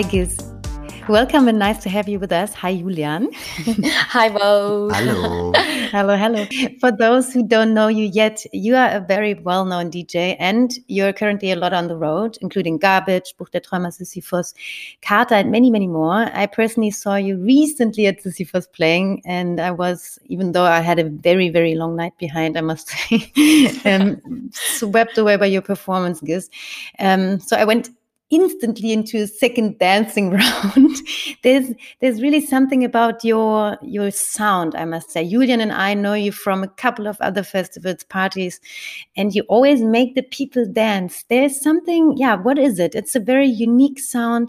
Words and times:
Hi, 0.00 0.08
GiZ. 0.08 1.08
Welcome 1.10 1.46
and 1.46 1.58
nice 1.58 1.82
to 1.82 1.90
have 1.90 2.08
you 2.08 2.18
with 2.18 2.32
us. 2.32 2.54
Hi, 2.54 2.74
Julian. 2.74 3.28
Hi, 3.34 4.30
Bo. 4.30 4.88
Hallo. 4.94 5.52
hello, 5.92 6.16
hello. 6.16 6.46
For 6.80 6.90
those 6.90 7.34
who 7.34 7.46
don't 7.46 7.74
know 7.74 7.88
you 7.88 8.06
yet, 8.06 8.42
you 8.54 8.76
are 8.76 8.88
a 8.88 9.00
very 9.00 9.34
well 9.34 9.66
known 9.66 9.90
DJ 9.90 10.36
and 10.38 10.72
you're 10.86 11.12
currently 11.12 11.50
a 11.50 11.56
lot 11.56 11.74
on 11.74 11.88
the 11.88 11.98
road, 11.98 12.38
including 12.40 12.78
Garbicz, 12.78 13.36
Buch 13.36 13.50
der 13.50 13.60
Träumer, 13.60 13.92
Sisyphos, 13.92 14.54
Carta, 15.02 15.34
and 15.34 15.50
many, 15.50 15.70
many 15.70 15.86
more. 15.86 16.30
I 16.32 16.46
personally 16.46 16.92
saw 16.92 17.16
you 17.16 17.36
recently 17.36 18.06
at 18.06 18.22
Sisyphos 18.22 18.72
playing, 18.72 19.20
and 19.26 19.60
I 19.60 19.70
was, 19.70 20.18
even 20.28 20.52
though 20.52 20.64
I 20.64 20.80
had 20.80 20.98
a 20.98 21.04
very, 21.04 21.50
very 21.50 21.74
long 21.74 21.94
night 21.94 22.16
behind, 22.16 22.56
I 22.56 22.62
must 22.62 22.88
say, 22.88 23.30
um, 23.84 24.50
swept 24.50 25.18
away 25.18 25.36
by 25.36 25.44
your 25.44 25.60
performance, 25.60 26.22
GiZ. 26.22 26.48
Um, 26.98 27.38
so 27.38 27.54
I 27.54 27.66
went 27.66 27.90
instantly 28.30 28.92
into 28.92 29.18
a 29.18 29.26
second 29.26 29.78
dancing 29.78 30.30
round. 30.40 30.96
there's 31.42 31.72
there's 32.00 32.22
really 32.22 32.44
something 32.44 32.84
about 32.84 33.24
your 33.24 33.76
your 33.82 34.10
sound, 34.10 34.74
I 34.74 34.84
must 34.84 35.10
say. 35.10 35.28
Julian 35.28 35.60
and 35.60 35.72
I 35.72 35.94
know 35.94 36.14
you 36.14 36.32
from 36.32 36.62
a 36.62 36.68
couple 36.68 37.06
of 37.06 37.20
other 37.20 37.42
festivals, 37.42 38.04
parties, 38.04 38.60
and 39.16 39.34
you 39.34 39.42
always 39.48 39.82
make 39.82 40.14
the 40.14 40.22
people 40.22 40.66
dance. 40.70 41.24
There's 41.28 41.60
something, 41.60 42.14
yeah, 42.16 42.36
what 42.36 42.58
is 42.58 42.78
it? 42.78 42.94
It's 42.94 43.14
a 43.14 43.20
very 43.20 43.48
unique 43.48 43.98
sound. 43.98 44.48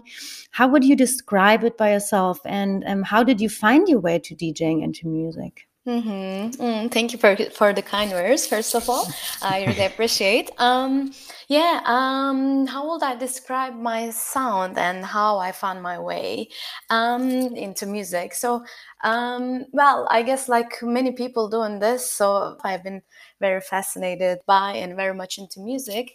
How 0.50 0.68
would 0.68 0.84
you 0.84 0.96
describe 0.96 1.64
it 1.64 1.76
by 1.76 1.92
yourself? 1.92 2.38
And 2.44 2.84
um, 2.86 3.02
how 3.02 3.22
did 3.22 3.40
you 3.40 3.48
find 3.48 3.88
your 3.88 4.00
way 4.00 4.18
to 4.20 4.34
DJing 4.34 4.82
and 4.84 4.94
to 4.96 5.08
music? 5.08 5.66
Mm-hmm. 5.86 6.62
Mm, 6.62 6.92
thank 6.92 7.12
you 7.12 7.18
for 7.18 7.34
for 7.50 7.72
the 7.72 7.82
kind 7.82 8.12
words. 8.12 8.46
First 8.46 8.76
of 8.76 8.88
all, 8.88 9.04
I 9.42 9.64
really 9.66 9.84
appreciate. 9.90 10.48
Um, 10.58 11.10
yeah. 11.48 11.80
Um, 11.84 12.68
how 12.68 12.88
would 12.88 13.02
I 13.02 13.16
describe 13.16 13.74
my 13.74 14.10
sound 14.10 14.78
and 14.78 15.04
how 15.04 15.38
I 15.38 15.50
found 15.50 15.82
my 15.82 15.98
way 15.98 16.50
um, 16.88 17.28
into 17.56 17.86
music? 17.86 18.32
So, 18.34 18.64
um, 19.02 19.66
well, 19.72 20.06
I 20.08 20.22
guess 20.22 20.48
like 20.48 20.80
many 20.82 21.12
people 21.12 21.48
doing 21.50 21.80
this, 21.80 22.08
so 22.08 22.58
I've 22.62 22.84
been 22.84 23.02
very 23.42 23.60
fascinated 23.60 24.38
by 24.46 24.70
and 24.82 24.96
very 24.96 25.14
much 25.14 25.36
into 25.36 25.60
music. 25.60 26.06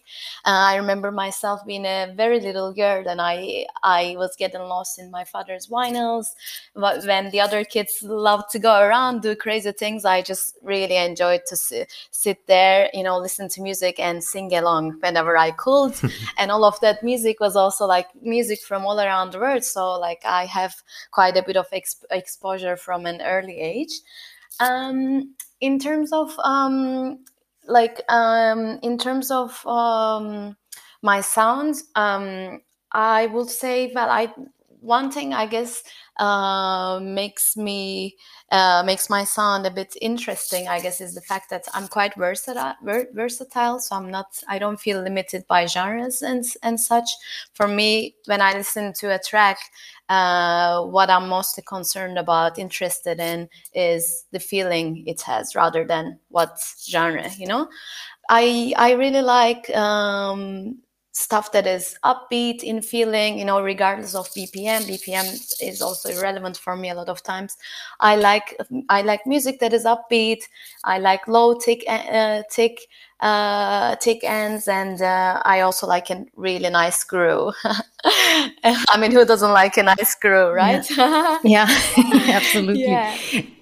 Uh, 0.45 0.71
I 0.71 0.75
remember 0.77 1.11
myself 1.11 1.65
being 1.67 1.85
a 1.85 2.13
very 2.15 2.39
little 2.39 2.73
girl 2.73 3.07
and 3.07 3.21
I 3.21 3.67
I 3.83 4.15
was 4.17 4.35
getting 4.37 4.61
lost 4.61 4.97
in 4.97 5.11
my 5.11 5.25
father's 5.25 5.67
vinyls. 5.67 6.27
But 6.73 7.05
when 7.05 7.29
the 7.31 7.41
other 7.41 7.63
kids 7.63 7.93
loved 8.01 8.49
to 8.51 8.59
go 8.59 8.79
around, 8.79 9.21
do 9.21 9.35
crazy 9.35 9.73
things, 9.73 10.05
I 10.05 10.21
just 10.21 10.57
really 10.63 10.95
enjoyed 10.95 11.41
to 11.47 11.55
sit, 11.55 11.91
sit 12.11 12.47
there, 12.47 12.89
you 12.93 13.03
know, 13.03 13.17
listen 13.17 13.49
to 13.49 13.61
music 13.61 13.99
and 13.99 14.23
sing 14.23 14.53
along 14.53 14.99
whenever 15.01 15.37
I 15.37 15.51
could. 15.51 15.93
and 16.37 16.51
all 16.51 16.63
of 16.63 16.79
that 16.79 17.03
music 17.03 17.39
was 17.39 17.55
also 17.55 17.85
like 17.85 18.07
music 18.21 18.61
from 18.61 18.85
all 18.85 18.99
around 18.99 19.31
the 19.33 19.39
world. 19.39 19.63
So 19.63 19.99
like 19.99 20.21
I 20.25 20.45
have 20.45 20.75
quite 21.11 21.35
a 21.37 21.43
bit 21.43 21.57
of 21.57 21.69
exp- 21.71 22.05
exposure 22.09 22.77
from 22.77 23.05
an 23.05 23.21
early 23.21 23.59
age. 23.59 23.93
Um, 24.59 25.35
in 25.61 25.79
terms 25.79 26.11
of 26.13 26.37
um, 26.43 27.23
like 27.67 28.01
um, 28.09 28.79
in 28.83 28.97
terms 28.97 29.31
of 29.31 29.65
um, 29.65 30.55
my 31.01 31.21
sounds, 31.21 31.83
um, 31.95 32.61
I 32.91 33.27
would 33.27 33.49
say 33.49 33.91
well, 33.93 34.09
I 34.09 34.33
one 34.81 35.11
thing 35.11 35.33
I 35.33 35.45
guess 35.47 35.83
uh, 36.17 36.99
makes 37.01 37.57
me 37.57 38.15
uh, 38.51 38.83
makes 38.85 39.09
my 39.09 39.23
sound 39.23 39.65
a 39.65 39.71
bit 39.71 39.95
interesting. 40.01 40.67
I 40.67 40.79
guess 40.79 41.01
is 41.01 41.15
the 41.15 41.21
fact 41.21 41.49
that 41.49 41.65
I'm 41.73 41.87
quite 41.87 42.15
versatile. 42.15 42.75
Ver- 42.83 43.09
versatile, 43.13 43.79
so 43.79 43.95
I'm 43.95 44.09
not. 44.09 44.41
I 44.47 44.59
don't 44.59 44.79
feel 44.79 45.01
limited 45.01 45.45
by 45.47 45.65
genres 45.65 46.21
and 46.21 46.45
and 46.63 46.79
such. 46.79 47.09
For 47.53 47.67
me, 47.67 48.15
when 48.25 48.41
I 48.41 48.53
listen 48.53 48.93
to 48.99 49.13
a 49.13 49.19
track, 49.19 49.57
uh, 50.09 50.83
what 50.83 51.09
I'm 51.09 51.27
mostly 51.27 51.63
concerned 51.67 52.17
about, 52.17 52.57
interested 52.57 53.19
in, 53.19 53.49
is 53.73 54.25
the 54.31 54.39
feeling 54.39 55.03
it 55.07 55.21
has 55.21 55.55
rather 55.55 55.85
than 55.85 56.19
what 56.29 56.57
genre. 56.89 57.29
You 57.37 57.47
know, 57.47 57.67
I 58.29 58.73
I 58.77 58.93
really 58.93 59.21
like 59.21 59.69
um, 59.75 60.79
stuff 61.17 61.51
that 61.51 61.65
is 61.65 61.97
upbeat 62.03 62.63
in 62.63 62.81
feeling. 62.81 63.39
You 63.39 63.45
know, 63.45 63.61
regardless 63.61 64.15
of 64.15 64.27
BPM. 64.33 64.83
BPM 64.83 65.25
is 65.61 65.81
also 65.81 66.09
irrelevant 66.09 66.57
for 66.57 66.75
me 66.75 66.89
a 66.89 66.95
lot 66.95 67.09
of 67.09 67.23
times. 67.23 67.57
I 67.99 68.15
like 68.15 68.55
I 68.89 69.01
like 69.01 69.25
music 69.25 69.59
that 69.59 69.73
is 69.73 69.85
upbeat. 69.85 70.43
I 70.83 70.99
like 70.99 71.27
low 71.27 71.57
tick 71.59 71.83
uh, 71.87 72.43
tick 72.51 72.87
uh, 73.19 73.95
tick 73.95 74.23
ends, 74.23 74.67
and 74.67 75.01
uh, 75.01 75.41
I 75.43 75.61
also 75.61 75.87
like 75.87 76.09
a 76.11 76.25
really 76.35 76.69
nice 76.69 77.03
groove. 77.03 77.55
I 78.05 78.97
mean, 78.99 79.11
who 79.11 79.25
doesn't 79.25 79.53
like 79.53 79.77
a 79.77 79.83
nice 79.83 80.15
groove, 80.15 80.53
right? 80.53 80.87
Yeah, 80.89 81.39
yeah. 81.43 81.67
absolutely. 82.29 82.83
Yeah. 82.91 83.17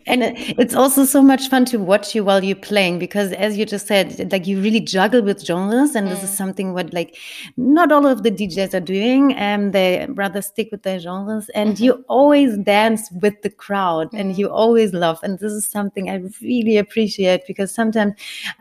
And 0.07 0.21
it's 0.35 0.75
also 0.75 1.03
so 1.03 1.21
much 1.21 1.49
fun 1.49 1.65
to 1.65 1.77
watch 1.77 2.13
you 2.13 2.23
while 2.23 2.43
you're 2.43 2.55
playing 2.55 2.99
because, 2.99 3.31
as 3.33 3.57
you 3.57 3.65
just 3.65 3.87
said, 3.87 4.31
like 4.31 4.45
you 4.45 4.61
really 4.61 4.79
juggle 4.79 5.21
with 5.21 5.43
genres, 5.43 5.95
and 5.95 6.07
mm. 6.07 6.11
this 6.11 6.23
is 6.23 6.29
mm. 6.29 6.37
something 6.37 6.73
what 6.73 6.93
like 6.93 7.17
not 7.57 7.91
all 7.91 8.05
of 8.05 8.23
the 8.23 8.31
DJs 8.31 8.73
are 8.73 8.79
doing, 8.79 9.33
and 9.33 9.73
they 9.73 10.05
rather 10.09 10.41
stick 10.41 10.69
with 10.71 10.83
their 10.83 10.99
genres. 10.99 11.49
And 11.49 11.69
mm 11.69 11.75
-hmm. 11.75 11.83
you 11.83 12.03
always 12.07 12.57
dance 12.57 13.03
with 13.21 13.41
the 13.41 13.49
crowd, 13.49 14.11
mm. 14.11 14.19
and 14.19 14.37
you 14.37 14.49
always 14.49 14.93
love. 14.93 15.19
And 15.23 15.39
this 15.39 15.51
is 15.51 15.71
something 15.71 16.09
I 16.09 16.17
really 16.41 16.77
appreciate 16.77 17.43
because 17.47 17.73
sometimes 17.73 18.13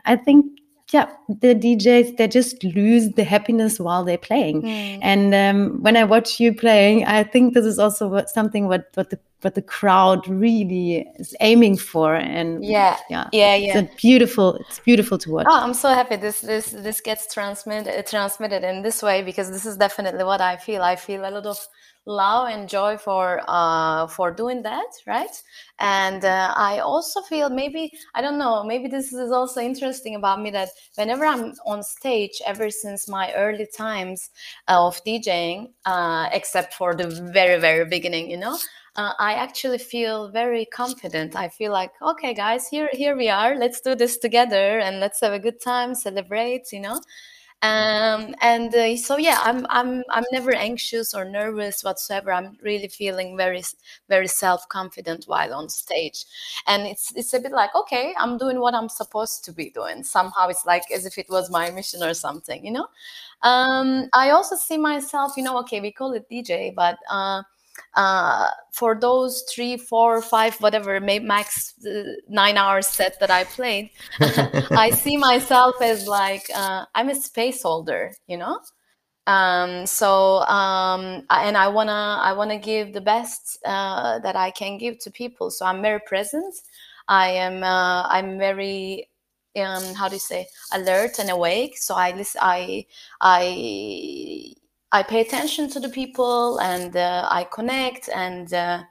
I 0.05 0.15
think 0.17 0.45
yeah, 0.93 1.09
the 1.27 1.55
DJs 1.55 2.17
they 2.17 2.27
just 2.27 2.63
lose 2.63 3.11
the 3.11 3.23
happiness 3.23 3.79
while 3.79 4.03
they're 4.03 4.17
playing. 4.17 4.61
Mm. 4.61 4.99
And 5.01 5.35
um, 5.35 5.81
when 5.81 5.97
I 5.97 6.03
watch 6.03 6.39
you 6.39 6.53
playing, 6.53 7.05
I 7.05 7.23
think 7.23 7.53
this 7.53 7.65
is 7.65 7.79
also 7.79 8.07
what, 8.07 8.29
something 8.29 8.67
what 8.67 8.89
what 8.93 9.09
the 9.09 9.19
what 9.41 9.55
the 9.55 9.61
crowd 9.61 10.27
really 10.27 11.07
is 11.17 11.35
aiming 11.39 11.77
for. 11.77 12.15
And 12.15 12.63
yeah, 12.63 12.97
yeah, 13.09 13.29
yeah, 13.31 13.55
yeah. 13.55 13.79
It's 13.79 14.01
beautiful. 14.01 14.55
It's 14.55 14.79
beautiful 14.79 15.17
to 15.19 15.31
watch. 15.31 15.47
Oh, 15.49 15.59
I'm 15.59 15.73
so 15.73 15.89
happy 15.89 16.17
this 16.17 16.41
this 16.41 16.69
this 16.69 17.01
gets 17.01 17.33
transmitted 17.33 18.05
transmitted 18.05 18.63
in 18.63 18.83
this 18.83 19.01
way 19.01 19.23
because 19.23 19.49
this 19.49 19.65
is 19.65 19.77
definitely 19.77 20.23
what 20.23 20.39
I 20.39 20.57
feel. 20.57 20.83
I 20.83 20.95
feel 20.95 21.21
a 21.21 21.31
lot 21.31 21.47
of 21.47 21.57
love 22.05 22.49
and 22.49 22.69
joy 22.69 22.97
for 22.97 23.41
uh, 23.47 24.07
for 24.07 24.31
doing 24.31 24.61
that 24.61 24.91
right 25.07 25.41
and 25.79 26.23
uh, 26.23 26.53
i 26.55 26.79
also 26.79 27.21
feel 27.21 27.49
maybe 27.49 27.91
i 28.13 28.21
don't 28.21 28.37
know 28.37 28.63
maybe 28.63 28.87
this 28.87 29.11
is 29.11 29.31
also 29.31 29.59
interesting 29.59 30.15
about 30.15 30.41
me 30.41 30.49
that 30.51 30.69
whenever 30.95 31.25
i'm 31.25 31.53
on 31.65 31.81
stage 31.81 32.41
ever 32.45 32.69
since 32.69 33.07
my 33.07 33.33
early 33.33 33.67
times 33.75 34.29
of 34.67 35.03
djing 35.03 35.71
uh, 35.85 36.29
except 36.31 36.73
for 36.73 36.95
the 36.95 37.07
very 37.33 37.59
very 37.59 37.85
beginning 37.85 38.29
you 38.29 38.37
know 38.37 38.57
uh, 38.97 39.11
I 39.19 39.33
actually 39.33 39.79
feel 39.79 40.29
very 40.29 40.63
confident. 40.63 41.35
I 41.35 41.49
feel 41.49 41.73
like, 41.73 41.91
okay, 42.01 42.33
guys, 42.33 42.69
here 42.69 42.87
here 42.93 43.17
we 43.17 43.27
are. 43.27 43.57
Let's 43.57 43.81
do 43.81 43.93
this 43.93 44.17
together 44.17 44.79
and 44.79 45.01
let's 45.01 45.19
have 45.19 45.33
a 45.33 45.39
good 45.39 45.59
time, 45.59 45.93
celebrate, 45.95 46.71
you 46.71 46.79
know 46.79 47.01
um, 47.65 48.35
and 48.41 48.73
uh, 48.75 48.95
so 48.97 49.17
yeah 49.17 49.39
i'm 49.43 49.65
i'm 49.69 50.03
i'm 50.11 50.23
never 50.31 50.53
anxious 50.53 51.13
or 51.13 51.23
nervous 51.25 51.83
whatsoever. 51.83 52.31
I'm 52.31 52.57
really 52.61 52.87
feeling 52.87 53.37
very 53.37 53.63
very 54.09 54.27
self-confident 54.27 55.25
while 55.25 55.53
on 55.53 55.69
stage. 55.69 56.25
And 56.67 56.83
it's 56.91 57.11
it's 57.15 57.33
a 57.33 57.39
bit 57.39 57.51
like 57.51 57.73
okay 57.75 58.13
i'm 58.19 58.37
doing 58.37 58.59
what 58.59 58.73
i'm 58.75 58.89
supposed 58.89 59.45
to 59.45 59.51
be 59.53 59.69
doing. 59.71 60.03
Somehow 60.03 60.47
it's 60.49 60.65
like 60.65 60.83
as 60.93 61.05
if 61.05 61.17
it 61.17 61.27
was 61.29 61.49
my 61.49 61.69
mission 61.71 62.03
or 62.03 62.13
something 62.13 62.65
you 62.65 62.71
know? 62.71 62.87
Um, 63.43 64.09
i 64.13 64.31
also 64.31 64.55
see 64.55 64.77
myself 64.77 65.33
you 65.37 65.43
know 65.43 65.57
okay 65.59 65.81
we 65.81 65.91
call 65.91 66.13
it 66.13 66.25
dj 66.31 66.73
but 66.75 66.97
uh, 67.09 67.43
uh, 67.95 68.49
for 68.71 68.95
those 68.99 69.43
three, 69.53 69.77
four, 69.77 70.21
five, 70.21 70.55
whatever, 70.61 70.99
maybe 70.99 71.25
max 71.25 71.73
uh, 71.85 72.03
nine 72.27 72.57
hours 72.57 72.87
set 72.87 73.19
that 73.19 73.31
I 73.31 73.45
played, 73.45 73.89
I 74.19 74.89
see 74.89 75.17
myself 75.17 75.81
as 75.81 76.07
like 76.07 76.49
uh, 76.53 76.85
I'm 76.93 77.09
a 77.09 77.15
space 77.15 77.63
holder, 77.63 78.11
you 78.27 78.37
know. 78.37 78.59
Um, 79.27 79.85
so 79.87 80.41
um, 80.41 81.23
and 81.29 81.57
I 81.57 81.67
wanna 81.67 82.19
I 82.21 82.33
wanna 82.33 82.59
give 82.59 82.93
the 82.93 83.01
best 83.01 83.59
uh, 83.65 84.19
that 84.19 84.35
I 84.35 84.51
can 84.51 84.77
give 84.77 84.99
to 84.99 85.11
people. 85.11 85.49
So 85.49 85.65
I'm 85.65 85.81
very 85.81 85.99
present. 86.05 86.53
I 87.07 87.29
am 87.29 87.63
uh, 87.63 88.03
I'm 88.03 88.37
very 88.37 89.09
um, 89.57 89.93
how 89.95 90.09
do 90.09 90.15
you 90.15 90.19
say 90.19 90.47
alert 90.73 91.19
and 91.19 91.29
awake. 91.29 91.77
So 91.77 91.95
I 91.95 92.11
listen. 92.11 92.41
I 92.43 92.85
I 93.21 94.53
I 94.95 95.03
pay 95.03 95.19
attention 95.19 95.69
to 95.71 95.79
the 95.81 95.89
people 95.89 96.57
and 96.61 96.95
uh, 96.95 97.27
I 97.29 97.43
connect 97.57 98.07
and 98.09 98.53
uh, 98.53 98.83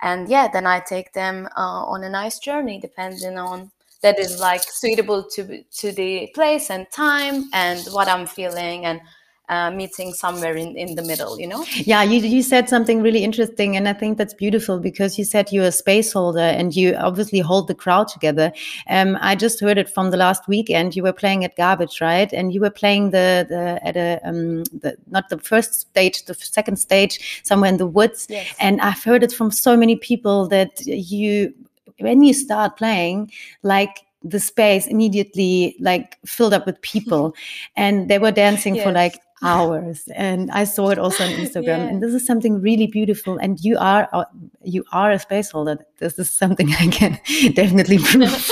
and 0.00 0.28
yeah, 0.28 0.46
then 0.46 0.66
I 0.66 0.78
take 0.78 1.12
them 1.12 1.48
uh, 1.56 1.82
on 1.94 2.04
a 2.04 2.08
nice 2.08 2.38
journey, 2.38 2.78
depending 2.78 3.36
on 3.36 3.72
that 4.02 4.20
is 4.20 4.38
like 4.38 4.62
suitable 4.62 5.24
to 5.34 5.64
to 5.80 5.90
the 6.00 6.30
place 6.32 6.70
and 6.70 6.86
time 6.92 7.36
and 7.52 7.80
what 7.90 8.06
I'm 8.06 8.26
feeling 8.26 8.84
and 8.84 9.00
uh, 9.48 9.70
meeting 9.70 10.12
somewhere 10.12 10.54
in, 10.54 10.76
in 10.76 10.94
the 10.94 11.02
middle, 11.02 11.40
you 11.40 11.46
know? 11.46 11.64
Yeah, 11.74 12.02
you, 12.02 12.20
you 12.20 12.42
said 12.42 12.68
something 12.68 13.02
really 13.02 13.24
interesting. 13.24 13.76
And 13.76 13.88
I 13.88 13.92
think 13.92 14.18
that's 14.18 14.34
beautiful 14.34 14.78
because 14.78 15.18
you 15.18 15.24
said 15.24 15.50
you're 15.52 15.64
a 15.64 15.72
space 15.72 16.12
holder 16.12 16.40
and 16.40 16.76
you 16.76 16.94
obviously 16.94 17.40
hold 17.40 17.68
the 17.68 17.74
crowd 17.74 18.08
together. 18.08 18.52
Um, 18.88 19.16
I 19.20 19.34
just 19.36 19.60
heard 19.60 19.78
it 19.78 19.88
from 19.88 20.10
the 20.10 20.16
last 20.16 20.48
weekend. 20.48 20.96
You 20.96 21.02
were 21.02 21.12
playing 21.12 21.44
at 21.44 21.56
Garbicz, 21.56 22.00
right? 22.00 22.32
And 22.32 22.52
you 22.52 22.60
were 22.60 22.70
playing 22.70 23.10
the, 23.10 23.46
the 23.48 23.80
at 23.86 23.96
a, 23.96 24.20
um, 24.28 24.64
the, 24.64 24.96
not 25.08 25.28
the 25.30 25.38
first 25.38 25.74
stage, 25.74 26.24
the 26.26 26.34
second 26.34 26.76
stage, 26.76 27.42
somewhere 27.42 27.70
in 27.70 27.78
the 27.78 27.86
woods. 27.86 28.26
Yes. 28.28 28.54
And 28.60 28.80
I've 28.80 29.02
heard 29.02 29.22
it 29.22 29.32
from 29.32 29.50
so 29.50 29.76
many 29.76 29.96
people 29.96 30.46
that 30.48 30.84
you, 30.86 31.54
when 32.00 32.22
you 32.22 32.34
start 32.34 32.76
playing, 32.76 33.32
like 33.62 34.04
the 34.24 34.40
space 34.40 34.86
immediately 34.86 35.76
like 35.78 36.18
filled 36.26 36.52
up 36.52 36.66
with 36.66 36.80
people 36.82 37.34
and 37.76 38.10
they 38.10 38.18
were 38.18 38.32
dancing 38.32 38.80
for 38.80 38.92
like 38.92 39.20
hours 39.42 40.08
and 40.14 40.50
i 40.50 40.64
saw 40.64 40.88
it 40.90 40.98
also 40.98 41.24
on 41.24 41.30
instagram 41.42 41.64
Yeah. 41.66 41.88
and 41.88 42.02
this 42.02 42.14
is 42.14 42.26
something 42.26 42.60
really 42.60 42.86
beautiful 42.86 43.38
and 43.38 43.58
you 43.60 43.76
are 43.78 44.08
uh, 44.12 44.24
you 44.62 44.84
are 44.92 45.10
a 45.10 45.18
space 45.18 45.50
holder 45.50 45.78
this 45.98 46.18
is 46.18 46.30
something 46.30 46.72
i 46.80 46.88
can 46.88 47.18
definitely 47.54 47.98
prove 48.10 48.50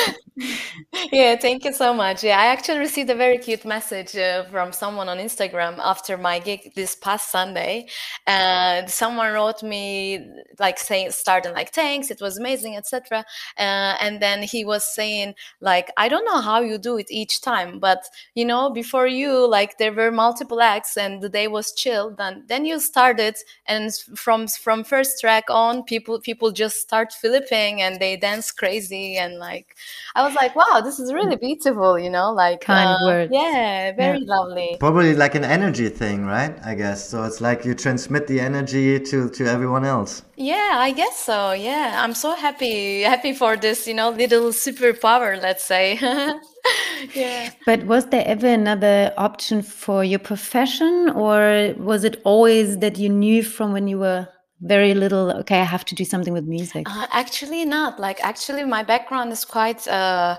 yeah, 1.12 1.36
thank 1.36 1.64
you 1.64 1.72
so 1.72 1.94
much. 1.94 2.22
Yeah, 2.22 2.38
I 2.38 2.46
actually 2.46 2.78
received 2.78 3.08
a 3.08 3.14
very 3.14 3.38
cute 3.38 3.64
message 3.64 4.14
uh, 4.16 4.44
from 4.44 4.70
someone 4.72 5.08
on 5.08 5.16
Instagram 5.16 5.78
after 5.78 6.18
my 6.18 6.38
gig 6.38 6.74
this 6.74 6.94
past 6.94 7.30
Sunday, 7.30 7.86
and 8.26 8.90
someone 8.90 9.32
wrote 9.32 9.62
me 9.62 10.20
like 10.58 10.78
saying, 10.78 11.12
starting 11.12 11.54
like, 11.54 11.72
"Thanks, 11.72 12.10
it 12.10 12.20
was 12.20 12.38
amazing, 12.38 12.76
etc." 12.76 13.24
Uh, 13.58 13.96
and 13.98 14.20
then 14.20 14.42
he 14.42 14.64
was 14.64 14.84
saying 14.84 15.34
like, 15.60 15.90
"I 15.96 16.08
don't 16.08 16.24
know 16.26 16.40
how 16.42 16.60
you 16.60 16.76
do 16.76 16.98
it 16.98 17.06
each 17.10 17.40
time, 17.40 17.78
but 17.78 18.04
you 18.34 18.44
know, 18.44 18.68
before 18.70 19.06
you, 19.06 19.48
like, 19.48 19.78
there 19.78 19.92
were 19.92 20.10
multiple 20.10 20.60
acts, 20.60 20.75
and 20.96 21.22
the 21.22 21.28
day 21.28 21.48
was 21.48 21.72
chill. 21.72 22.10
Then 22.10 22.44
then 22.48 22.64
you 22.64 22.80
started, 22.80 23.36
and 23.66 23.94
from 24.14 24.48
from 24.48 24.84
first 24.84 25.20
track 25.20 25.44
on, 25.48 25.84
people 25.84 26.20
people 26.20 26.50
just 26.52 26.76
start 26.80 27.12
flipping 27.12 27.82
and 27.82 28.00
they 28.00 28.16
dance 28.16 28.52
crazy, 28.52 29.16
and 29.16 29.38
like." 29.38 29.76
I 30.16 30.22
was 30.22 30.34
like, 30.34 30.56
wow, 30.56 30.80
this 30.82 30.98
is 30.98 31.12
really 31.12 31.36
beautiful, 31.36 31.98
you 31.98 32.08
know, 32.08 32.32
like 32.32 32.62
Kind 32.62 32.88
uh, 32.88 32.98
words. 33.04 33.30
Yeah, 33.32 33.92
very 33.92 34.20
lovely. 34.20 34.76
Probably 34.80 35.14
like 35.14 35.34
an 35.34 35.44
energy 35.44 35.90
thing, 35.90 36.24
right? 36.24 36.56
I 36.64 36.74
guess. 36.74 37.06
So 37.06 37.24
it's 37.24 37.42
like 37.42 37.66
you 37.66 37.74
transmit 37.74 38.26
the 38.26 38.40
energy 38.40 38.98
to, 38.98 39.28
to 39.28 39.46
everyone 39.46 39.84
else. 39.84 40.22
Yeah, 40.36 40.72
I 40.76 40.92
guess 40.92 41.18
so. 41.18 41.52
Yeah, 41.52 42.02
I'm 42.02 42.14
so 42.14 42.34
happy, 42.34 43.02
happy 43.02 43.34
for 43.34 43.56
this, 43.56 43.86
you 43.86 43.94
know, 43.94 44.08
little 44.08 44.52
superpower, 44.52 45.40
let's 45.40 45.64
say. 45.64 45.98
yeah. 47.14 47.50
but 47.64 47.84
was 47.84 48.06
there 48.06 48.24
ever 48.26 48.46
another 48.46 49.12
option 49.16 49.62
for 49.62 50.04
your 50.04 50.18
profession 50.18 51.10
or 51.14 51.74
was 51.78 52.04
it 52.04 52.20
always 52.24 52.78
that 52.78 52.98
you 52.98 53.08
knew 53.08 53.42
from 53.42 53.72
when 53.72 53.86
you 53.88 53.98
were 53.98 54.26
very 54.62 54.94
little 54.94 55.30
okay 55.32 55.60
i 55.60 55.64
have 55.64 55.84
to 55.84 55.94
do 55.94 56.04
something 56.04 56.32
with 56.32 56.44
music 56.44 56.86
Uh, 56.88 57.06
actually, 57.10 57.64
not. 57.64 57.98
Like, 58.00 58.18
actually, 58.22 58.64
my 58.64 58.82
background 58.82 59.32
is 59.32 59.44
quite. 59.44 59.86
Uh, 59.86 60.38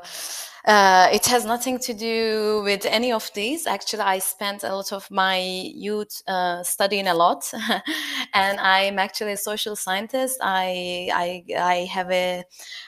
uh, 0.68 1.08
it 1.14 1.26
has 1.28 1.46
nothing 1.46 1.80
to 1.80 1.94
do 1.94 2.62
with 2.64 2.86
any 2.86 3.12
of 3.12 3.32
these. 3.34 3.66
Actually, 3.66 4.02
I 4.04 4.20
spent 4.20 4.64
a 4.64 4.76
lot 4.76 4.92
of 4.92 5.10
my 5.10 5.40
youth 5.40 6.22
uh, 6.28 6.62
studying 6.64 7.08
a 7.08 7.14
lot, 7.14 7.50
and 8.34 8.60
I'm 8.60 9.00
actually 9.00 9.32
a 9.32 9.38
social 9.38 9.76
scientist. 9.78 10.40
I 10.42 11.10
I 11.14 11.44
I 11.58 11.76
have 11.86 12.12
a 12.12 12.44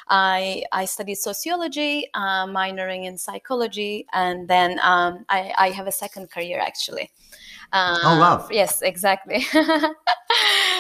I 0.10 0.64
I 0.74 0.86
studied 0.86 1.16
sociology, 1.16 2.08
uh, 2.14 2.46
minoring 2.48 3.06
in 3.06 3.18
psychology, 3.18 4.06
and 4.14 4.48
then 4.50 4.80
um, 4.84 5.26
I 5.30 5.54
I 5.58 5.70
have 5.72 5.88
a 5.88 5.92
second 5.94 6.30
career 6.30 6.60
actually. 6.60 7.12
Oh, 8.04 8.18
wow. 8.20 8.48
Yes, 8.52 8.82
exactly. 8.82 9.46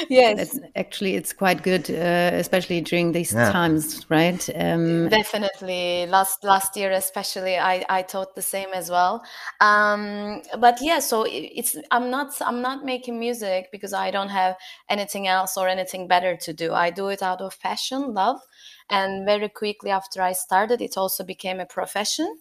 yes. 0.09 0.35
That's 0.35 0.59
actually 0.75 1.15
it's 1.15 1.33
quite 1.33 1.63
good 1.63 1.89
uh, 1.89 2.31
especially 2.33 2.81
during 2.81 3.11
these 3.11 3.33
Yeah. 3.33 3.51
times 3.51 4.05
right 4.09 4.47
um 4.55 5.09
Definitely, 5.09 6.05
last 6.07 6.43
last 6.43 6.75
year 6.75 6.91
especially, 6.91 7.57
I 7.57 7.85
I 7.89 8.01
taught 8.03 8.35
the 8.35 8.41
same 8.41 8.69
as 8.73 8.89
well. 8.91 9.23
Um, 9.61 10.41
but 10.59 10.79
yeah, 10.81 10.99
so 10.99 11.25
i- 11.25 11.29
it's 11.55 11.75
I'm 11.89 12.09
not 12.11 12.33
I'm 12.41 12.61
not 12.61 12.83
making 12.83 13.17
music 13.17 13.69
because 13.71 13.93
I 13.93 14.11
don't 14.11 14.29
have 14.29 14.55
anything 14.89 15.25
else 15.25 15.57
or 15.57 15.67
anything 15.69 16.07
better 16.07 16.35
to 16.37 16.53
do. 16.53 16.73
I 16.73 16.89
do 16.91 17.07
it 17.07 17.23
out 17.23 17.39
of 17.41 17.59
passion, 17.59 18.13
love, 18.13 18.41
and 18.89 19.25
very 19.25 19.49
quickly 19.49 19.89
after 19.89 20.21
I 20.21 20.33
started, 20.33 20.81
it 20.81 20.97
also 20.97 21.23
became 21.23 21.59
a 21.59 21.65
profession. 21.65 22.37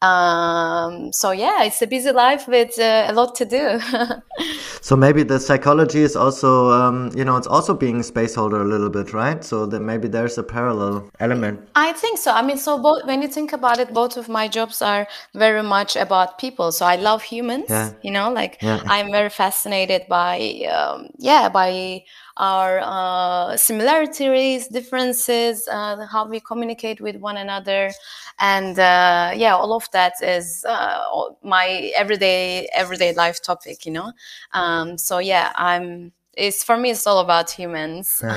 Um, 0.00 1.12
so 1.12 1.32
yeah, 1.32 1.64
it's 1.64 1.82
a 1.82 1.86
busy 1.86 2.12
life 2.12 2.46
with 2.46 2.78
uh, 2.78 3.06
a 3.08 3.12
lot 3.12 3.34
to 3.36 3.44
do. 3.44 3.80
So 4.80 4.96
maybe 4.96 5.22
the 5.22 5.38
psychology 5.38 6.00
is 6.00 6.16
also, 6.16 6.70
um, 6.70 7.10
you 7.14 7.24
know, 7.24 7.36
it's 7.36 7.46
also 7.46 7.74
being 7.74 8.02
space 8.02 8.34
holder 8.34 8.62
a 8.62 8.64
little 8.64 8.88
bit, 8.88 9.12
right? 9.12 9.42
So 9.44 9.66
that 9.66 9.80
maybe 9.80 10.08
there's 10.08 10.38
a 10.38 10.42
parallel 10.42 11.10
element. 11.20 11.68
I 11.74 11.92
think 11.92 12.18
so. 12.18 12.32
I 12.32 12.42
mean, 12.42 12.56
so 12.56 12.78
both 12.78 13.04
when 13.04 13.20
you 13.20 13.28
think 13.28 13.52
about 13.52 13.80
it, 13.80 13.92
both 13.92 14.16
of 14.16 14.28
my 14.28 14.48
jobs 14.48 14.80
are 14.80 15.06
very 15.34 15.62
much 15.62 15.96
about 15.96 16.38
people. 16.38 16.72
So 16.72 16.86
I 16.86 16.96
love 16.96 17.22
humans. 17.22 17.66
Yeah. 17.68 17.90
You 18.02 18.12
know, 18.12 18.32
like 18.32 18.58
Yeah. 18.62 18.80
I'm 18.86 19.10
very 19.10 19.30
fascinated 19.30 20.06
by, 20.08 20.64
um, 20.72 21.08
yeah, 21.18 21.48
by 21.48 22.04
our 22.38 22.80
uh, 22.82 23.56
similarities, 23.56 24.68
differences, 24.68 25.66
uh, 25.70 26.06
how 26.06 26.26
we 26.28 26.40
communicate 26.40 27.00
with 27.00 27.16
one 27.16 27.36
another, 27.36 27.90
and 28.38 28.78
uh, 28.78 29.32
yeah, 29.34 29.54
all 29.56 29.74
of 29.74 29.90
that 29.92 30.14
is 30.22 30.64
uh, 30.68 31.02
my 31.42 31.92
everyday 31.96 32.68
everyday 32.72 33.12
life 33.14 33.42
topic. 33.42 33.84
You 33.86 33.92
know, 33.92 34.12
um, 34.52 34.98
so 34.98 35.18
yeah, 35.18 35.52
I'm. 35.56 36.12
It's 36.38 36.62
for 36.62 36.76
me. 36.76 36.90
It's 36.90 37.06
all 37.06 37.18
about 37.18 37.50
humans. 37.50 38.22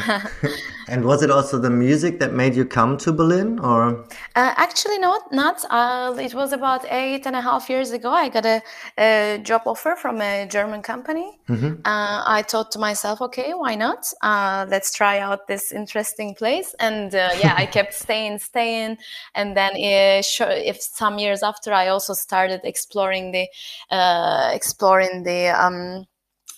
And 0.92 1.06
was 1.06 1.24
it 1.24 1.32
also 1.32 1.58
the 1.58 1.70
music 1.70 2.20
that 2.20 2.34
made 2.34 2.54
you 2.54 2.66
come 2.66 2.98
to 2.98 3.14
Berlin 3.14 3.60
or? 3.60 4.04
Uh, 4.36 4.54
actually, 4.58 5.00
not 5.00 5.32
not. 5.32 5.64
Uh, 5.70 6.14
it 6.20 6.34
was 6.34 6.52
about 6.52 6.84
eight 6.92 7.26
and 7.26 7.36
a 7.36 7.42
half 7.42 7.70
years 7.70 7.92
ago. 7.92 8.10
I 8.10 8.28
got 8.28 8.46
a, 8.46 8.62
a 8.98 9.40
job 9.42 9.62
offer 9.66 9.96
from 9.96 10.20
a 10.22 10.46
German 10.48 10.82
company. 10.82 11.40
Uh, 11.86 12.24
I 12.38 12.44
thought 12.46 12.72
to 12.72 12.80
myself, 12.80 13.22
okay, 13.22 13.54
why 13.54 13.76
not? 13.76 14.12
Uh, 14.22 14.66
let's 14.70 14.94
try 14.94 15.20
out 15.20 15.48
this 15.48 15.72
interesting 15.72 16.36
place. 16.36 16.76
And 16.80 17.16
uh, 17.16 17.30
yeah, 17.40 17.54
I 17.56 17.66
kept 17.66 17.94
staying, 18.06 18.40
staying. 18.40 18.98
And 19.34 19.56
then, 19.56 19.72
uh, 19.76 20.22
sure, 20.22 20.50
if 20.50 20.82
some 20.82 21.20
years 21.20 21.42
after, 21.42 21.72
I 21.72 21.88
also 21.88 22.14
started 22.14 22.62
exploring 22.66 23.32
the 23.32 23.48
uh, 23.92 24.50
exploring 24.54 25.24
the 25.24 25.50
um, 25.50 26.06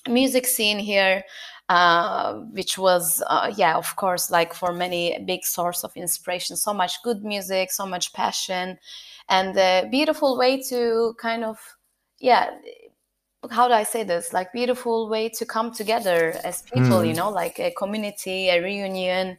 music 0.08 0.46
scene 0.46 0.80
here 0.80 1.24
uh, 1.70 2.34
which 2.52 2.78
was 2.78 3.24
uh, 3.28 3.52
yeah 3.56 3.76
of 3.76 3.96
course 3.96 4.30
like 4.30 4.54
for 4.54 4.74
many 4.74 5.16
a 5.16 5.20
big 5.20 5.46
source 5.46 5.84
of 5.84 5.96
inspiration 5.96 6.56
so 6.56 6.74
much 6.74 7.02
good 7.04 7.24
music 7.24 7.72
so 7.72 7.86
much 7.86 8.14
passion 8.14 8.78
and 9.30 9.58
a 9.58 9.88
beautiful 9.90 10.38
way 10.38 10.62
to 10.62 11.16
kind 11.18 11.44
of 11.44 11.58
yeah 12.20 12.50
how 13.52 13.68
do 13.68 13.74
i 13.74 13.84
say 13.84 14.04
this? 14.04 14.34
Like 14.34 14.54
beautiful 14.54 15.10
way 15.10 15.30
to 15.30 15.46
come 15.46 15.72
together 15.72 16.36
as 16.44 16.62
people 16.62 17.04
you 17.04 17.14
know 17.14 17.30
like 17.30 17.60
a 17.60 17.72
community 17.72 18.50
a 18.50 18.62
reunion 18.62 19.38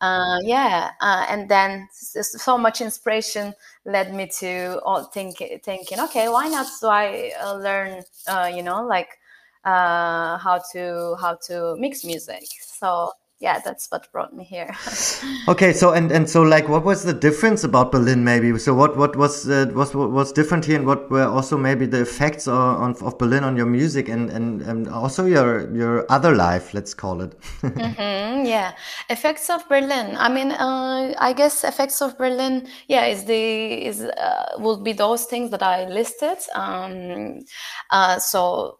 uh, 0.00 0.38
yeah 0.42 0.90
uh, 1.00 1.26
and 1.28 1.48
then 1.48 1.88
so 1.92 2.58
much 2.58 2.80
inspiration 2.80 3.54
led 3.84 4.12
me 4.12 4.26
to 4.26 4.80
all 4.84 5.04
think, 5.04 5.38
thinking 5.62 6.00
okay 6.00 6.28
why 6.28 6.48
not 6.48 6.66
do 6.80 6.88
i 6.88 7.32
uh, 7.40 7.54
learn 7.54 8.02
uh, 8.26 8.50
you 8.54 8.62
know 8.62 8.84
like 8.84 9.18
uh, 9.64 10.38
how 10.38 10.60
to 10.72 11.16
how 11.20 11.36
to 11.46 11.76
mix 11.78 12.04
music 12.04 12.44
so 12.60 13.10
yeah 13.40 13.60
that's 13.64 13.88
what 13.90 14.10
brought 14.12 14.34
me 14.34 14.44
here 14.44 14.74
Okay, 15.46 15.74
so 15.74 15.92
and 15.92 16.10
and 16.10 16.28
so 16.28 16.40
like, 16.40 16.70
what 16.70 16.84
was 16.84 17.04
the 17.04 17.12
difference 17.12 17.64
about 17.64 17.92
Berlin? 17.92 18.24
Maybe 18.24 18.58
so. 18.58 18.72
What 18.72 18.96
what 18.96 19.14
was 19.14 19.46
uh, 19.46 19.70
was 19.74 19.94
what 19.94 20.10
was 20.10 20.32
different 20.32 20.64
here, 20.64 20.76
and 20.78 20.86
what 20.86 21.10
were 21.10 21.26
also 21.26 21.58
maybe 21.58 21.84
the 21.84 22.00
effects 22.00 22.48
on, 22.48 22.76
on 22.76 22.96
of 23.02 23.18
Berlin 23.18 23.44
on 23.44 23.54
your 23.54 23.66
music 23.66 24.08
and 24.08 24.30
and 24.30 24.62
and 24.62 24.88
also 24.88 25.26
your 25.26 25.70
your 25.76 26.10
other 26.10 26.34
life, 26.34 26.72
let's 26.72 26.94
call 26.94 27.20
it. 27.20 27.34
Mm, 27.74 28.46
yeah 28.46 28.72
effects 29.10 29.50
of 29.50 29.66
berlin 29.68 30.16
i 30.16 30.28
mean 30.28 30.52
uh, 30.52 31.12
i 31.18 31.32
guess 31.32 31.64
effects 31.64 32.00
of 32.00 32.16
berlin 32.16 32.68
yeah 32.88 33.04
is 33.06 33.24
the 33.24 33.86
is 33.86 34.02
uh, 34.02 34.54
will 34.58 34.80
be 34.80 34.92
those 34.92 35.24
things 35.24 35.50
that 35.50 35.62
i 35.62 35.84
listed 35.88 36.38
um 36.54 37.40
uh, 37.90 38.18
so 38.18 38.78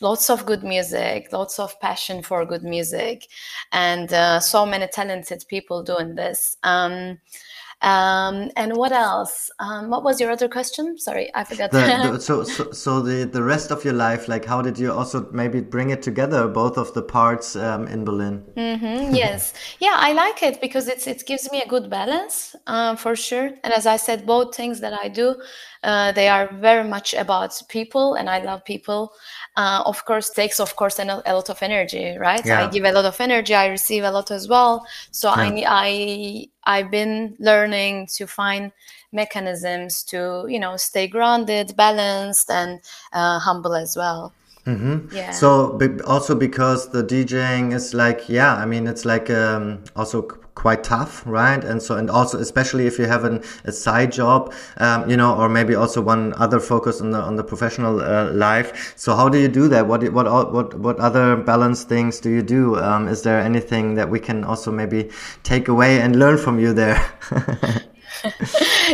lots 0.00 0.30
of 0.30 0.46
good 0.46 0.62
music 0.62 1.28
lots 1.32 1.58
of 1.58 1.78
passion 1.80 2.22
for 2.22 2.44
good 2.46 2.62
music 2.62 3.26
and 3.72 4.12
uh, 4.12 4.38
so 4.40 4.64
many 4.64 4.86
talented 4.86 5.44
people 5.48 5.82
doing 5.82 6.14
this. 6.14 6.56
Um 6.62 7.18
um 7.82 8.50
and 8.56 8.76
what 8.76 8.92
else? 8.92 9.50
Um 9.58 9.90
what 9.90 10.04
was 10.04 10.20
your 10.20 10.30
other 10.30 10.48
question? 10.48 10.96
Sorry 10.96 11.30
i 11.34 11.44
forgot. 11.44 11.70
The, 11.72 12.10
the, 12.12 12.20
so, 12.28 12.44
so 12.44 12.70
so 12.70 13.00
the 13.00 13.24
the 13.24 13.42
rest 13.42 13.70
of 13.70 13.84
your 13.84 13.94
life, 13.94 14.28
like, 14.28 14.44
how 14.44 14.62
did 14.62 14.78
you 14.78 14.92
also 14.92 15.28
maybe 15.32 15.60
bring 15.60 15.90
it 15.90 16.02
together, 16.02 16.46
both 16.48 16.78
of 16.78 16.94
the 16.94 17.02
parts 17.02 17.56
um, 17.56 17.86
in 17.88 18.04
Berlin? 18.04 18.42
Mhm, 18.56 19.14
yes. 19.24 19.52
Yeah 19.80 19.96
i 19.98 20.12
like 20.12 20.42
it 20.42 20.60
because 20.60 20.88
it's 20.88 21.06
it 21.06 21.26
gives 21.26 21.50
me 21.52 21.62
a 21.62 21.68
good 21.68 21.90
balance 21.90 22.56
uh, 22.66 22.94
for 22.96 23.16
sure. 23.16 23.50
And 23.64 23.72
as 23.74 23.86
i 23.86 23.96
said 23.96 24.24
both 24.24 24.54
things 24.54 24.80
that 24.80 24.92
i 25.04 25.08
do 25.08 25.34
uh, 25.84 26.12
they 26.12 26.28
are 26.28 26.48
very 26.54 26.82
much 26.82 27.14
about 27.14 27.60
people 27.68 28.14
and 28.14 28.28
i 28.28 28.42
love 28.42 28.64
people 28.64 29.12
uh, 29.56 29.82
of 29.86 30.04
course 30.04 30.30
takes 30.30 30.58
of 30.58 30.74
course 30.76 30.98
a, 30.98 31.04
a 31.04 31.34
lot 31.34 31.50
of 31.50 31.62
energy 31.62 32.16
right 32.18 32.44
yeah. 32.44 32.66
i 32.66 32.70
give 32.70 32.84
a 32.84 32.92
lot 32.92 33.04
of 33.04 33.20
energy 33.20 33.54
i 33.54 33.66
receive 33.66 34.02
a 34.02 34.10
lot 34.10 34.30
as 34.30 34.48
well 34.48 34.86
so 35.10 35.28
yeah. 35.28 35.70
i 35.70 36.48
i 36.66 36.78
i've 36.78 36.90
been 36.90 37.36
learning 37.38 38.06
to 38.06 38.26
find 38.26 38.72
mechanisms 39.12 40.02
to 40.02 40.44
you 40.48 40.58
know 40.58 40.76
stay 40.76 41.06
grounded 41.06 41.76
balanced 41.76 42.50
and 42.50 42.80
uh, 43.12 43.38
humble 43.38 43.74
as 43.74 43.96
well 43.96 44.32
Mm-hmm. 44.66 45.14
Yeah. 45.14 45.30
So 45.30 45.78
also 46.06 46.34
because 46.34 46.90
the 46.90 47.04
DJing 47.04 47.74
is 47.74 47.92
like, 47.92 48.30
yeah, 48.30 48.54
I 48.54 48.64
mean, 48.64 48.86
it's 48.86 49.04
like 49.04 49.28
um, 49.28 49.84
also 49.94 50.26
quite 50.54 50.84
tough, 50.84 51.22
right? 51.26 51.62
And 51.62 51.82
so, 51.82 51.96
and 51.96 52.10
also, 52.10 52.38
especially 52.38 52.86
if 52.86 52.98
you 52.98 53.06
have 53.06 53.24
an, 53.24 53.42
a 53.64 53.72
side 53.72 54.12
job, 54.12 54.52
um, 54.78 55.08
you 55.10 55.16
know, 55.16 55.34
or 55.34 55.48
maybe 55.48 55.74
also 55.74 56.00
one 56.00 56.32
other 56.34 56.60
focus 56.60 57.00
on 57.00 57.10
the 57.10 57.20
on 57.20 57.36
the 57.36 57.44
professional 57.44 58.00
uh, 58.00 58.30
life. 58.32 58.94
So, 58.96 59.14
how 59.14 59.28
do 59.28 59.38
you 59.38 59.48
do 59.48 59.68
that? 59.68 59.86
What 59.86 60.02
what 60.12 60.52
what 60.52 60.78
what 60.78 60.98
other 60.98 61.36
balance 61.36 61.84
things 61.84 62.20
do 62.20 62.30
you 62.30 62.42
do? 62.42 62.76
Um, 62.76 63.08
is 63.08 63.22
there 63.22 63.40
anything 63.40 63.94
that 63.94 64.08
we 64.08 64.20
can 64.20 64.44
also 64.44 64.70
maybe 64.70 65.10
take 65.42 65.68
away 65.68 66.00
and 66.00 66.16
learn 66.16 66.38
from 66.38 66.58
you 66.58 66.72
there? 66.72 67.00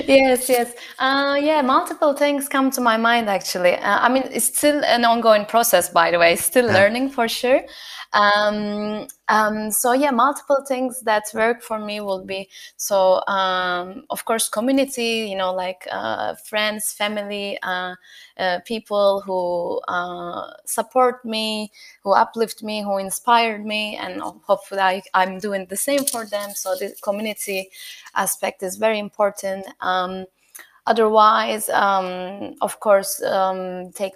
yes, 0.06 0.48
yes. 0.48 0.72
Uh, 0.98 1.38
yeah, 1.40 1.62
multiple 1.62 2.14
things 2.14 2.48
come 2.48 2.70
to 2.70 2.80
my 2.80 2.96
mind 2.96 3.28
actually. 3.28 3.74
Uh, 3.74 3.98
I 4.00 4.08
mean, 4.08 4.24
it's 4.30 4.46
still 4.46 4.82
an 4.84 5.04
ongoing 5.04 5.44
process, 5.44 5.88
by 5.88 6.10
the 6.10 6.18
way, 6.18 6.36
still 6.36 6.66
yeah. 6.66 6.74
learning 6.74 7.10
for 7.10 7.28
sure. 7.28 7.62
Um, 8.12 9.06
um, 9.28 9.70
so 9.70 9.92
yeah, 9.92 10.10
multiple 10.10 10.64
things 10.66 11.00
that 11.02 11.24
work 11.32 11.62
for 11.62 11.78
me 11.78 12.00
will 12.00 12.24
be 12.24 12.48
so 12.76 13.24
um, 13.28 14.04
of 14.10 14.24
course 14.24 14.48
community, 14.48 15.28
you 15.30 15.36
know, 15.36 15.52
like 15.54 15.86
uh, 15.92 16.34
friends, 16.34 16.92
family, 16.92 17.56
uh, 17.62 17.94
uh, 18.36 18.58
people 18.66 19.20
who 19.20 19.80
uh, 19.86 20.50
support 20.66 21.24
me, 21.24 21.70
who 22.02 22.12
uplift 22.12 22.64
me, 22.64 22.82
who 22.82 22.98
inspired 22.98 23.64
me, 23.64 23.96
and 23.96 24.20
hopefully 24.20 24.80
I, 24.80 25.02
I'm 25.14 25.38
doing 25.38 25.66
the 25.66 25.76
same 25.76 26.04
for 26.04 26.24
them. 26.26 26.50
So 26.56 26.74
the 26.74 26.92
community 27.02 27.70
aspect 28.14 28.62
is 28.64 28.76
very 28.76 28.98
important. 28.98 29.66
Um, 29.80 30.26
otherwise 30.90 31.68
um, 31.70 32.54
of 32.60 32.80
course 32.80 33.22
um, 33.22 33.92
take, 33.92 34.14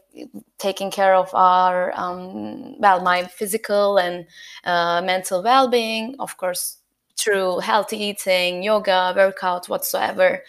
taking 0.59 0.91
care 0.91 1.15
of 1.15 1.29
our 1.35 1.93
um, 2.03 2.79
well 2.81 3.01
my 3.01 3.25
physical 3.39 3.99
and 3.99 4.27
uh, 4.65 5.01
mental 5.03 5.43
well-being 5.43 6.17
of 6.19 6.37
course 6.37 6.79
through 7.17 7.59
healthy 7.61 7.99
eating 8.09 8.63
yoga 8.63 9.13
workout 9.17 9.69
whatsoever 9.69 10.43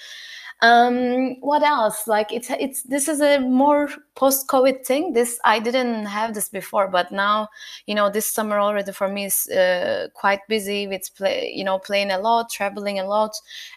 um, 0.66 1.36
what 1.42 1.64
else 1.64 2.08
like 2.08 2.32
it's 2.32 2.50
it's 2.50 2.84
this 2.84 3.08
is 3.08 3.22
a 3.22 3.40
more 3.40 3.90
post-covid 4.16 4.86
thing 4.86 5.14
this 5.14 5.40
i 5.44 5.60
didn't 5.60 6.06
have 6.06 6.34
this 6.34 6.50
before 6.50 6.88
but 6.88 7.12
now 7.12 7.48
you 7.86 7.94
know 7.96 8.10
this 8.10 8.26
summer 8.26 8.60
already 8.60 8.92
for 8.92 9.08
me 9.08 9.26
is 9.26 9.48
uh, 9.50 10.08
quite 10.14 10.40
busy 10.48 10.88
with 10.88 11.10
play 11.16 11.52
you 11.54 11.64
know 11.64 11.78
playing 11.80 12.12
a 12.12 12.20
lot 12.20 12.50
traveling 12.50 13.00
a 13.00 13.06
lot 13.06 13.32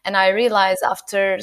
and 0.04 0.16
i 0.16 0.28
realized 0.28 0.82
after 0.84 1.38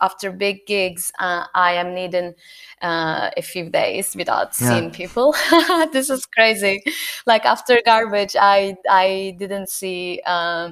after 0.00 0.32
big 0.32 0.66
gigs, 0.66 1.12
uh, 1.18 1.44
I 1.54 1.72
am 1.74 1.94
needing 1.94 2.34
uh, 2.80 3.30
a 3.36 3.42
few 3.42 3.68
days 3.68 4.16
without 4.16 4.58
yeah. 4.58 4.68
seeing 4.68 4.90
people. 4.90 5.34
this 5.92 6.08
is 6.10 6.24
crazy. 6.26 6.82
Like 7.26 7.44
after 7.44 7.76
Garbicz, 7.86 8.34
I 8.40 8.76
I 8.88 9.36
didn't 9.38 9.68
see. 9.68 10.22
Uh, 10.24 10.70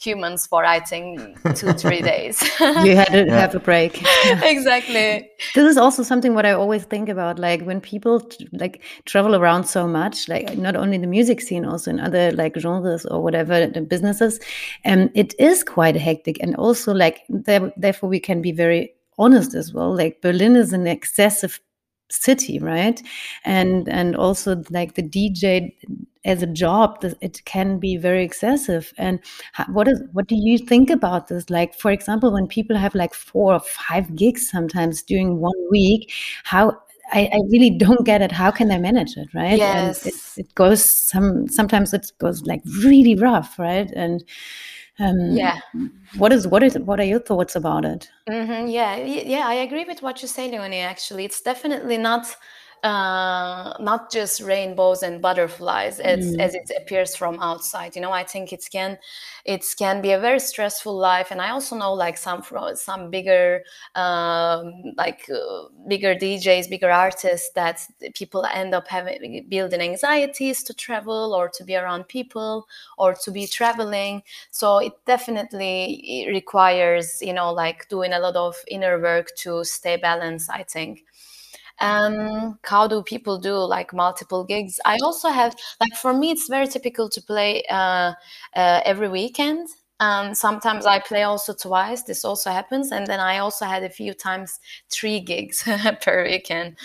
humans 0.00 0.46
for 0.46 0.64
I 0.64 0.80
think 0.80 1.20
two 1.54 1.72
three 1.74 2.00
days. 2.00 2.42
you 2.60 2.96
had 2.96 3.08
to 3.08 3.26
yeah. 3.26 3.38
have 3.38 3.54
a 3.54 3.60
break. 3.60 4.02
exactly. 4.24 5.30
This 5.54 5.70
is 5.70 5.76
also 5.76 6.02
something 6.02 6.34
what 6.34 6.46
I 6.46 6.52
always 6.52 6.84
think 6.84 7.08
about, 7.08 7.38
like 7.38 7.62
when 7.62 7.80
people 7.80 8.26
like 8.52 8.82
travel 9.04 9.36
around 9.36 9.64
so 9.64 9.86
much, 9.86 10.28
like 10.28 10.56
not 10.56 10.74
only 10.74 10.98
the 10.98 11.06
music 11.06 11.40
scene, 11.40 11.64
also 11.64 11.90
in 11.90 12.00
other 12.00 12.32
like 12.32 12.56
genres 12.56 13.04
or 13.06 13.22
whatever 13.22 13.66
the 13.66 13.82
businesses, 13.82 14.40
and 14.84 15.02
um, 15.02 15.10
it 15.14 15.34
is 15.38 15.62
quite 15.62 15.96
hectic, 15.96 16.42
and 16.42 16.56
also 16.56 16.94
like 16.94 17.20
therefore 17.28 18.08
we 18.08 18.20
can 18.20 18.40
be 18.42 18.52
very 18.52 18.94
honest 19.18 19.54
as 19.54 19.72
well. 19.72 19.94
Like 19.94 20.22
Berlin 20.22 20.56
is 20.56 20.72
an 20.72 20.86
excessive 20.86 21.60
city 22.10 22.58
right 22.58 23.02
and 23.44 23.88
and 23.88 24.16
also 24.16 24.62
like 24.70 24.94
the 24.94 25.02
dj 25.02 25.72
as 26.24 26.42
a 26.42 26.46
job 26.46 27.02
it 27.20 27.42
can 27.44 27.78
be 27.78 27.96
very 27.96 28.22
excessive 28.24 28.92
and 28.98 29.20
what 29.68 29.88
is 29.88 30.02
what 30.12 30.26
do 30.26 30.36
you 30.36 30.58
think 30.58 30.90
about 30.90 31.28
this 31.28 31.48
like 31.48 31.74
for 31.74 31.90
example 31.90 32.32
when 32.32 32.46
people 32.46 32.76
have 32.76 32.94
like 32.94 33.14
four 33.14 33.54
or 33.54 33.60
five 33.60 34.14
gigs 34.14 34.50
sometimes 34.50 35.02
during 35.02 35.40
one 35.40 35.70
week 35.70 36.12
how 36.44 36.76
I, 37.12 37.28
I 37.32 37.40
really 37.50 37.70
don't 37.78 38.04
get 38.04 38.22
it. 38.22 38.32
How 38.32 38.50
can 38.50 38.68
they 38.68 38.78
manage 38.78 39.16
it, 39.16 39.28
right? 39.34 39.58
Yes. 39.58 40.04
And 40.04 40.12
it, 40.14 40.46
it 40.46 40.54
goes 40.54 40.84
some 40.84 41.48
sometimes 41.48 41.92
it 41.92 42.12
goes 42.18 42.42
like 42.42 42.62
really 42.84 43.14
rough, 43.14 43.58
right? 43.58 43.90
And 43.94 44.24
um, 45.00 45.18
yeah. 45.30 45.60
What 46.16 46.32
is 46.32 46.46
what 46.46 46.62
is 46.62 46.78
what 46.78 47.00
are 47.00 47.04
your 47.04 47.20
thoughts 47.20 47.56
about 47.56 47.84
it? 47.84 48.08
Mm-hmm, 48.28 48.68
yeah, 48.68 48.96
yeah, 48.96 49.48
I 49.48 49.54
agree 49.54 49.84
with 49.84 50.02
what 50.02 50.22
you 50.22 50.28
say, 50.28 50.50
Leonie. 50.50 50.80
Actually, 50.80 51.24
it's 51.24 51.40
definitely 51.40 51.96
not 51.96 52.26
uh, 52.82 53.74
not 53.78 54.10
just 54.10 54.40
rainbows 54.40 55.02
and 55.02 55.20
butterflies 55.20 56.00
as, 56.00 56.34
mm. 56.34 56.40
as 56.40 56.54
it 56.54 56.70
appears 56.78 57.14
from 57.14 57.38
outside. 57.40 57.94
You 57.94 58.02
know, 58.02 58.12
I 58.12 58.24
think 58.24 58.52
it 58.52 58.66
can 58.70 58.98
it 59.44 59.64
can 59.78 60.02
be 60.02 60.12
a 60.12 60.20
very 60.20 60.40
stressful 60.40 60.96
life, 60.96 61.30
and 61.30 61.40
I 61.40 61.50
also 61.50 61.76
know 61.76 61.92
like 61.92 62.16
some 62.16 62.42
from 62.42 62.76
some 62.76 63.10
bigger 63.10 63.62
um, 63.94 64.72
like 64.96 65.28
uh, 65.30 65.64
bigger 65.88 66.14
DJs, 66.14 66.70
bigger 66.70 66.90
artists 66.90 67.50
that 67.54 67.80
people 68.14 68.46
end 68.46 68.74
up 68.74 68.88
having 68.88 69.46
building 69.48 69.80
anxieties 69.80 70.62
to 70.64 70.74
travel 70.74 71.34
or 71.34 71.48
to 71.50 71.64
be 71.64 71.76
around 71.76 72.08
people 72.08 72.66
or 72.98 73.14
to 73.14 73.30
be 73.30 73.46
traveling. 73.46 74.22
So 74.50 74.78
it 74.78 74.92
definitely 75.06 76.28
requires 76.32 77.20
you 77.20 77.32
know 77.32 77.52
like 77.52 77.88
doing 77.88 78.12
a 78.12 78.18
lot 78.18 78.36
of 78.36 78.56
inner 78.68 78.98
work 79.00 79.34
to 79.38 79.64
stay 79.64 79.96
balanced. 79.96 80.50
I 80.50 80.62
think 80.62 81.04
um 81.80 82.58
how 82.64 82.86
do 82.86 83.02
people 83.02 83.38
do 83.38 83.54
like 83.54 83.92
multiple 83.94 84.44
gigs 84.44 84.78
i 84.84 84.98
also 85.02 85.28
have 85.28 85.54
like 85.80 85.94
for 85.96 86.12
me 86.12 86.30
it's 86.30 86.48
very 86.48 86.66
typical 86.66 87.08
to 87.08 87.22
play 87.22 87.62
uh, 87.70 88.12
uh, 88.54 88.80
every 88.84 89.08
weekend 89.08 89.68
um, 90.02 90.34
sometimes 90.34 90.86
I 90.86 90.98
play 90.98 91.24
also 91.24 91.52
twice. 91.52 92.04
This 92.04 92.24
also 92.24 92.48
happens, 92.50 92.90
and 92.90 93.06
then 93.06 93.20
I 93.20 93.36
also 93.36 93.66
had 93.66 93.82
a 93.84 93.90
few 93.90 94.14
times 94.14 94.58
three 94.88 95.20
gigs 95.20 95.62
per 96.00 96.24
weekend. 96.24 96.78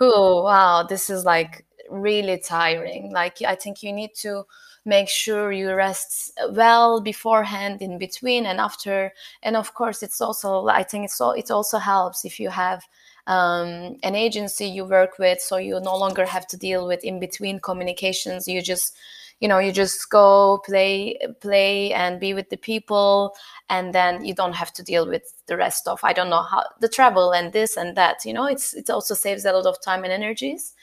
Oh 0.00 0.42
wow, 0.44 0.82
this 0.84 1.10
is 1.10 1.24
like 1.24 1.66
really 1.90 2.38
tiring. 2.38 3.10
Like 3.12 3.42
I 3.42 3.54
think 3.54 3.82
you 3.82 3.92
need 3.92 4.14
to 4.22 4.44
make 4.84 5.08
sure 5.08 5.52
you 5.52 5.72
rest 5.74 6.32
well 6.52 7.00
beforehand, 7.00 7.82
in 7.82 7.98
between, 7.98 8.46
and 8.46 8.60
after. 8.60 9.12
And 9.42 9.56
of 9.56 9.74
course, 9.74 10.02
it's 10.02 10.20
also 10.20 10.66
I 10.68 10.82
think 10.84 11.04
it's 11.06 11.20
all 11.20 11.32
it 11.32 11.50
also 11.50 11.78
helps 11.78 12.24
if 12.24 12.38
you 12.40 12.50
have 12.50 12.82
um, 13.30 13.96
an 14.02 14.16
agency 14.16 14.66
you 14.66 14.84
work 14.84 15.18
with 15.18 15.40
so 15.40 15.56
you 15.56 15.78
no 15.80 15.96
longer 15.96 16.26
have 16.26 16.46
to 16.48 16.56
deal 16.56 16.86
with 16.86 17.04
in 17.04 17.20
between 17.20 17.60
communications. 17.60 18.48
You 18.48 18.60
just 18.60 18.96
you 19.38 19.48
know 19.48 19.58
you 19.58 19.72
just 19.72 20.10
go 20.10 20.60
play 20.66 21.16
play 21.40 21.92
and 21.92 22.20
be 22.20 22.34
with 22.34 22.50
the 22.50 22.56
people 22.56 23.34
and 23.70 23.94
then 23.94 24.24
you 24.24 24.34
don't 24.34 24.54
have 24.54 24.72
to 24.72 24.82
deal 24.82 25.08
with 25.08 25.22
the 25.46 25.56
rest 25.56 25.88
of 25.88 25.98
i 26.02 26.12
don't 26.12 26.28
know 26.28 26.42
how 26.42 26.62
the 26.80 26.88
travel 26.88 27.32
and 27.32 27.54
this 27.54 27.76
and 27.76 27.96
that 27.96 28.22
you 28.26 28.34
know? 28.34 28.44
It's 28.44 28.74
it 28.74 28.90
also 28.90 29.14
saves 29.14 29.44
a 29.46 29.52
lot 29.52 29.64
of 29.64 29.80
time 29.80 30.04
and 30.04 30.12
energies 30.12 30.74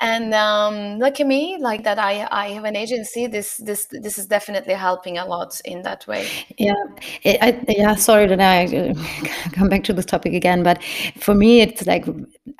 and 0.00 0.32
um, 0.32 1.02
at 1.02 1.26
me 1.26 1.58
like 1.60 1.82
that 1.84 1.98
I, 1.98 2.28
I 2.30 2.48
have 2.50 2.64
an 2.64 2.76
agency 2.76 3.26
this 3.26 3.56
this 3.56 3.86
this 3.90 4.18
is 4.18 4.26
definitely 4.26 4.74
helping 4.74 5.18
a 5.18 5.26
lot 5.26 5.60
in 5.64 5.82
that 5.82 6.06
way 6.06 6.28
yeah 6.56 6.74
I, 7.24 7.64
yeah 7.68 7.94
sorry 7.96 8.26
that 8.26 8.40
i 8.40 8.64
uh, 8.64 8.94
come 9.52 9.68
back 9.68 9.84
to 9.84 9.92
this 9.92 10.06
topic 10.06 10.34
again 10.34 10.62
but 10.62 10.82
for 11.18 11.34
me 11.34 11.60
it's 11.60 11.86
like 11.86 12.06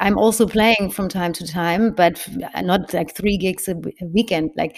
i'm 0.00 0.18
also 0.18 0.46
playing 0.46 0.90
from 0.90 1.08
time 1.08 1.32
to 1.34 1.46
time 1.46 1.92
but 1.92 2.26
not 2.62 2.92
like 2.92 3.14
three 3.14 3.36
gigs 3.36 3.68
a 3.68 3.74
weekend 4.02 4.50
like 4.56 4.76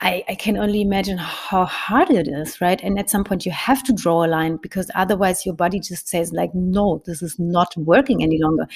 I, 0.00 0.22
I, 0.28 0.34
can 0.34 0.58
only 0.58 0.82
imagine 0.82 1.16
how 1.16 1.64
hard 1.64 2.10
it 2.10 2.28
is, 2.28 2.60
right? 2.60 2.78
And 2.82 2.98
at 2.98 3.08
some 3.08 3.24
point, 3.24 3.46
you 3.46 3.52
have 3.52 3.82
to 3.84 3.92
draw 3.92 4.24
a 4.24 4.26
line 4.26 4.58
because 4.60 4.90
otherwise, 4.94 5.46
your 5.46 5.54
body 5.54 5.80
just 5.80 6.08
says, 6.08 6.30
like, 6.30 6.50
no, 6.52 7.02
this 7.06 7.22
is 7.22 7.38
not 7.38 7.74
working 7.78 8.22
any 8.22 8.38
longer. 8.42 8.66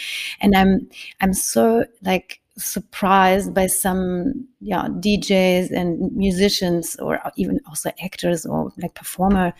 And 0.41 0.57
I'm, 0.57 0.89
I'm 1.21 1.35
so 1.35 1.85
like 2.03 2.41
surprised 2.59 3.55
by 3.55 3.67
some 3.67 4.47
yeah 4.61 4.89
DJs 4.89 5.71
and 5.71 6.13
musicians 6.17 6.97
or 6.97 7.21
even 7.37 7.61
also 7.67 7.91
actors 8.03 8.45
or 8.45 8.73
like 8.79 8.95
performer 8.95 9.55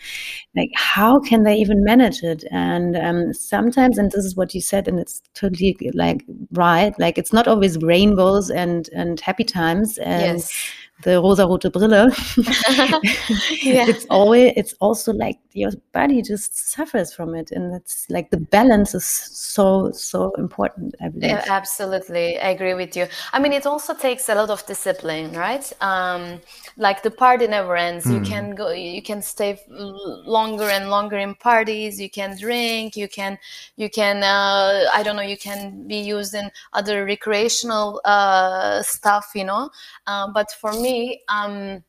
like 0.55 0.69
how 0.75 1.19
can 1.19 1.43
they 1.43 1.55
even 1.55 1.83
manage 1.83 2.23
it? 2.23 2.43
And 2.51 2.95
um, 2.97 3.33
sometimes 3.33 3.97
and 3.97 4.11
this 4.11 4.25
is 4.25 4.35
what 4.35 4.53
you 4.53 4.61
said 4.61 4.87
and 4.87 4.99
it's 4.99 5.21
totally 5.33 5.77
like 5.93 6.25
right 6.51 6.97
like 6.99 7.17
it's 7.17 7.33
not 7.33 7.47
always 7.47 7.77
rainbows 7.77 8.49
and 8.49 8.89
and 8.93 9.19
happy 9.19 9.43
times 9.43 9.97
and 9.99 10.21
yes 10.21 10.51
the 11.03 11.21
rosa 11.21 11.47
rote 11.47 11.71
brille, 11.71 11.91
yeah. 13.63 13.87
it's 13.87 14.05
always 14.09 14.53
it's 14.55 14.73
also 14.79 15.13
like 15.13 15.39
your 15.53 15.71
body 15.93 16.21
just 16.21 16.71
suffers 16.71 17.13
from 17.13 17.35
it, 17.35 17.51
and 17.51 17.75
it's 17.75 18.05
like 18.09 18.29
the 18.29 18.37
balance 18.37 18.93
is 18.93 19.05
so 19.05 19.91
so 19.91 20.31
important. 20.37 20.95
I 21.01 21.09
believe. 21.09 21.31
Yeah, 21.31 21.43
absolutely, 21.49 22.39
I 22.39 22.49
agree 22.49 22.73
with 22.73 22.95
you. 22.95 23.07
I 23.33 23.39
mean, 23.39 23.53
it 23.53 23.65
also 23.65 23.93
takes 23.93 24.29
a 24.29 24.35
lot 24.35 24.49
of 24.49 24.65
discipline, 24.65 25.33
right? 25.33 25.71
Um, 25.81 26.41
like 26.77 27.03
the 27.03 27.11
party 27.11 27.47
never 27.47 27.75
ends. 27.75 28.05
Mm. 28.05 28.11
You 28.11 28.17
hmm. 28.19 28.31
can 28.33 28.55
go, 28.55 28.71
you 28.71 29.01
can 29.01 29.21
stay 29.21 29.59
longer 29.69 30.69
and 30.75 30.89
longer 30.89 31.17
in 31.17 31.35
parties. 31.35 31.99
You 31.99 32.09
can 32.09 32.37
drink. 32.37 32.95
You 32.95 33.07
can, 33.07 33.37
you 33.75 33.89
can. 33.89 34.23
Uh, 34.23 34.85
I 34.93 35.03
don't 35.03 35.15
know. 35.15 35.29
You 35.33 35.37
can 35.37 35.87
be 35.87 35.99
used 36.15 36.33
in 36.33 36.51
other 36.73 37.05
recreational 37.05 38.01
uh, 38.05 38.81
stuff, 38.83 39.31
you 39.35 39.45
know. 39.45 39.69
Um, 40.07 40.33
but 40.33 40.51
for 40.61 40.73
me, 40.73 40.88
um, 41.27 41.83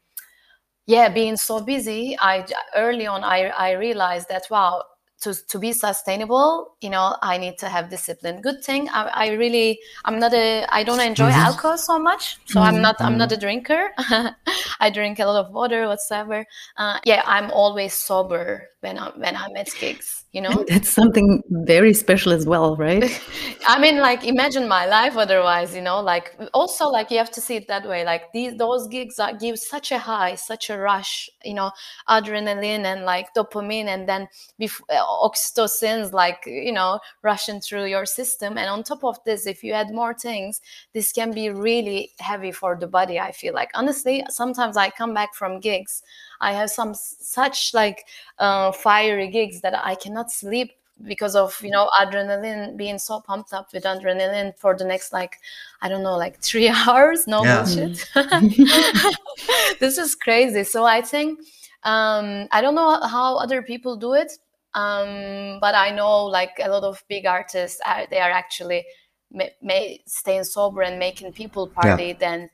yeah, 0.87 1.09
being 1.09 1.37
so 1.37 1.61
busy, 1.61 2.17
I 2.21 2.45
early 2.75 3.07
on 3.07 3.25
I 3.25 3.49
I 3.49 3.73
realized 3.73 4.29
that 4.29 4.45
wow, 4.51 4.83
to, 5.21 5.35
to 5.49 5.59
be 5.59 5.73
sustainable 5.73 6.77
you 6.81 6.89
know 6.89 7.17
i 7.23 7.37
need 7.37 7.59
to 7.59 7.69
have 7.69 7.91
discipline 7.91 8.41
good 8.41 8.65
thing 8.65 8.89
i, 8.89 9.27
I 9.27 9.31
really 9.33 9.79
i'm 10.05 10.19
not 10.19 10.33
a 10.33 10.65
i 10.71 10.83
don't 10.83 11.01
enjoy 11.01 11.31
mm-hmm. 11.31 11.47
alcohol 11.47 11.79
so 11.79 11.99
much 11.99 12.39
so 12.47 12.61
mm-hmm. 12.61 12.75
i'm 12.75 12.83
not 12.83 12.97
i'm 13.01 13.19
not 13.19 13.29
mm-hmm. 13.29 13.37
a 13.37 13.41
drinker 13.41 13.91
i 14.81 14.91
drink 14.91 15.19
a 15.19 15.27
lot 15.27 15.45
of 15.45 15.53
water 15.53 15.87
whatsoever 15.87 16.45
uh, 16.77 16.99
yeah 17.05 17.23
i'm 17.27 17.51
always 17.51 17.93
sober 17.93 18.69
when 18.81 18.99
i'm 18.99 19.13
when 19.21 19.37
i'm 19.37 19.57
at 19.57 19.69
gigs 19.79 20.21
you 20.33 20.41
know? 20.41 20.65
That's 20.69 20.89
something 20.89 21.43
very 21.51 21.93
special 21.93 22.33
as 22.33 22.47
well 22.47 22.77
right? 22.77 23.21
I 23.67 23.81
mean 23.81 23.99
like 23.99 24.25
imagine 24.25 24.69
my 24.69 24.87
life 24.87 25.17
otherwise 25.17 25.75
you 25.75 25.83
know? 25.83 26.01
Like 26.01 26.37
also 26.55 26.89
like 26.89 27.11
you 27.11 27.19
have 27.19 27.31
to 27.33 27.41
see 27.41 27.57
it 27.57 27.69
that 27.69 27.89
way. 27.89 28.05
Like 28.05 28.33
these 28.33 28.57
those 28.57 28.87
gigs 28.87 29.19
are, 29.19 29.35
give 29.35 29.59
such 29.59 29.91
a 29.93 29.99
high 29.99 30.37
such 30.37 30.71
a 30.71 30.79
rush 30.79 31.29
you 31.45 31.55
know? 31.55 31.73
Adrenaline 32.09 32.85
and 32.85 33.05
like 33.05 33.35
dopamine 33.35 33.87
and 33.87 34.09
then 34.09 34.29
before 34.59 34.87
uh, 34.91 35.03
oxytocins 35.05 36.13
like 36.13 36.45
you 36.47 36.73
know 36.73 37.01
rushing 37.23 37.61
through 37.61 37.87
your 37.87 38.07
system. 38.07 38.57
And 38.57 38.69
on 38.69 38.85
top 38.85 39.05
of 39.05 39.19
this 39.25 39.47
if 39.47 39.65
you 39.65 39.73
add 39.73 39.91
more 39.91 40.15
things 40.15 40.61
this 40.95 41.13
can 41.13 41.33
be 41.33 41.51
really 41.51 42.13
heavy 42.21 42.53
for 42.53 42.77
the 42.79 42.87
body 42.87 43.19
i 43.19 43.33
feel 43.33 43.55
like. 43.55 43.71
Honestly 43.75 44.25
sometimes 44.29 44.77
i 44.77 44.91
come 44.91 45.13
back 45.13 45.35
from 45.35 45.59
gigs 45.59 46.03
i 46.41 46.53
have 46.53 46.71
some 46.71 46.95
such 46.95 47.73
like 47.75 48.07
uh, 48.39 48.73
fiery 48.73 49.29
gigs 49.29 49.61
that 49.61 49.75
i 49.85 49.95
cannot 49.95 50.31
sleep 50.31 50.73
because 51.05 51.35
of 51.35 51.59
you 51.63 51.71
know 51.71 51.89
adrenaline 51.99 52.77
being 52.77 52.99
so 52.99 53.21
pumped 53.21 53.53
up 53.53 53.73
with 53.73 53.85
adrenaline 53.85 54.57
for 54.59 54.77
the 54.77 54.85
next 54.85 55.13
like 55.13 55.37
i 55.83 55.89
don't 55.89 56.03
know 56.03 56.17
like 56.17 56.39
three 56.43 56.69
hours 56.69 57.27
no 57.27 57.43
yeah. 57.45 57.63
bullshit 57.63 57.97
mm. 58.15 59.17
this 59.81 59.99
is 59.99 60.15
crazy 60.15 60.65
so 60.65 60.85
i 60.85 61.01
think 61.01 61.39
um, 61.85 62.47
i 62.53 62.61
don't 62.61 62.75
know 62.75 63.01
how 63.01 63.37
other 63.37 63.63
people 63.63 63.97
do 63.97 64.13
it 64.13 64.33
um, 64.75 65.59
but 65.61 65.75
I 65.75 65.91
know 65.91 66.27
like 66.27 66.61
a 66.63 66.69
lot 66.69 66.85
of 66.85 67.03
big 67.09 67.27
artists, 67.27 67.81
uh, 67.85 68.07
they 68.11 68.21
are 68.21 68.31
actually 68.31 68.85
may, 69.31 69.51
may 69.63 70.03
staying 70.07 70.45
sober 70.45 70.83
and 70.83 70.99
making 70.99 71.33
people 71.33 71.67
party 71.67 72.09
yeah. 72.09 72.13
than 72.15 72.51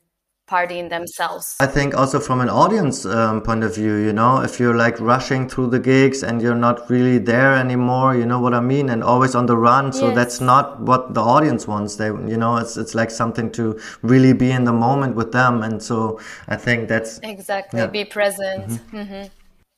partying 0.47 0.88
themselves. 0.88 1.57
I 1.61 1.67
think 1.67 1.95
also 1.95 2.21
from 2.21 2.41
an 2.41 2.49
audience 2.49 3.05
um, 3.05 3.43
point 3.43 3.65
of 3.65 3.75
view, 3.75 3.97
you 3.97 4.12
know, 4.12 4.43
if 4.43 4.61
you're 4.61 4.76
like 4.76 5.00
rushing 5.00 5.49
through 5.49 5.71
the 5.71 5.79
gigs 5.79 6.23
and 6.23 6.41
you're 6.41 6.55
not 6.55 6.88
really 6.88 7.19
there 7.19 7.55
anymore, 7.55 8.17
you 8.17 8.26
know 8.26 8.41
what 8.41 8.55
I 8.55 8.61
mean, 8.61 8.91
and 8.91 9.03
always 9.03 9.35
on 9.35 9.47
the 9.47 9.57
run. 9.57 9.93
So 9.93 10.09
yes. 10.09 10.15
that's 10.15 10.41
not 10.41 10.81
what 10.81 11.15
the 11.15 11.21
audience 11.21 11.67
wants. 11.67 11.97
They, 11.97 12.07
you 12.07 12.37
know, 12.37 12.57
it's 12.57 12.76
it's 12.76 12.95
like 12.95 13.11
something 13.11 13.50
to 13.53 13.79
really 14.03 14.33
be 14.33 14.50
in 14.50 14.65
the 14.65 14.73
moment 14.73 15.17
with 15.17 15.33
them, 15.33 15.62
and 15.62 15.83
so 15.83 16.21
I 16.49 16.57
think 16.57 16.88
that's 16.88 17.19
exactly 17.23 17.81
yeah. 17.81 17.87
be 17.87 18.04
present. 18.04 18.69
Mm-hmm. 18.69 18.97
Mm-hmm. 18.97 19.26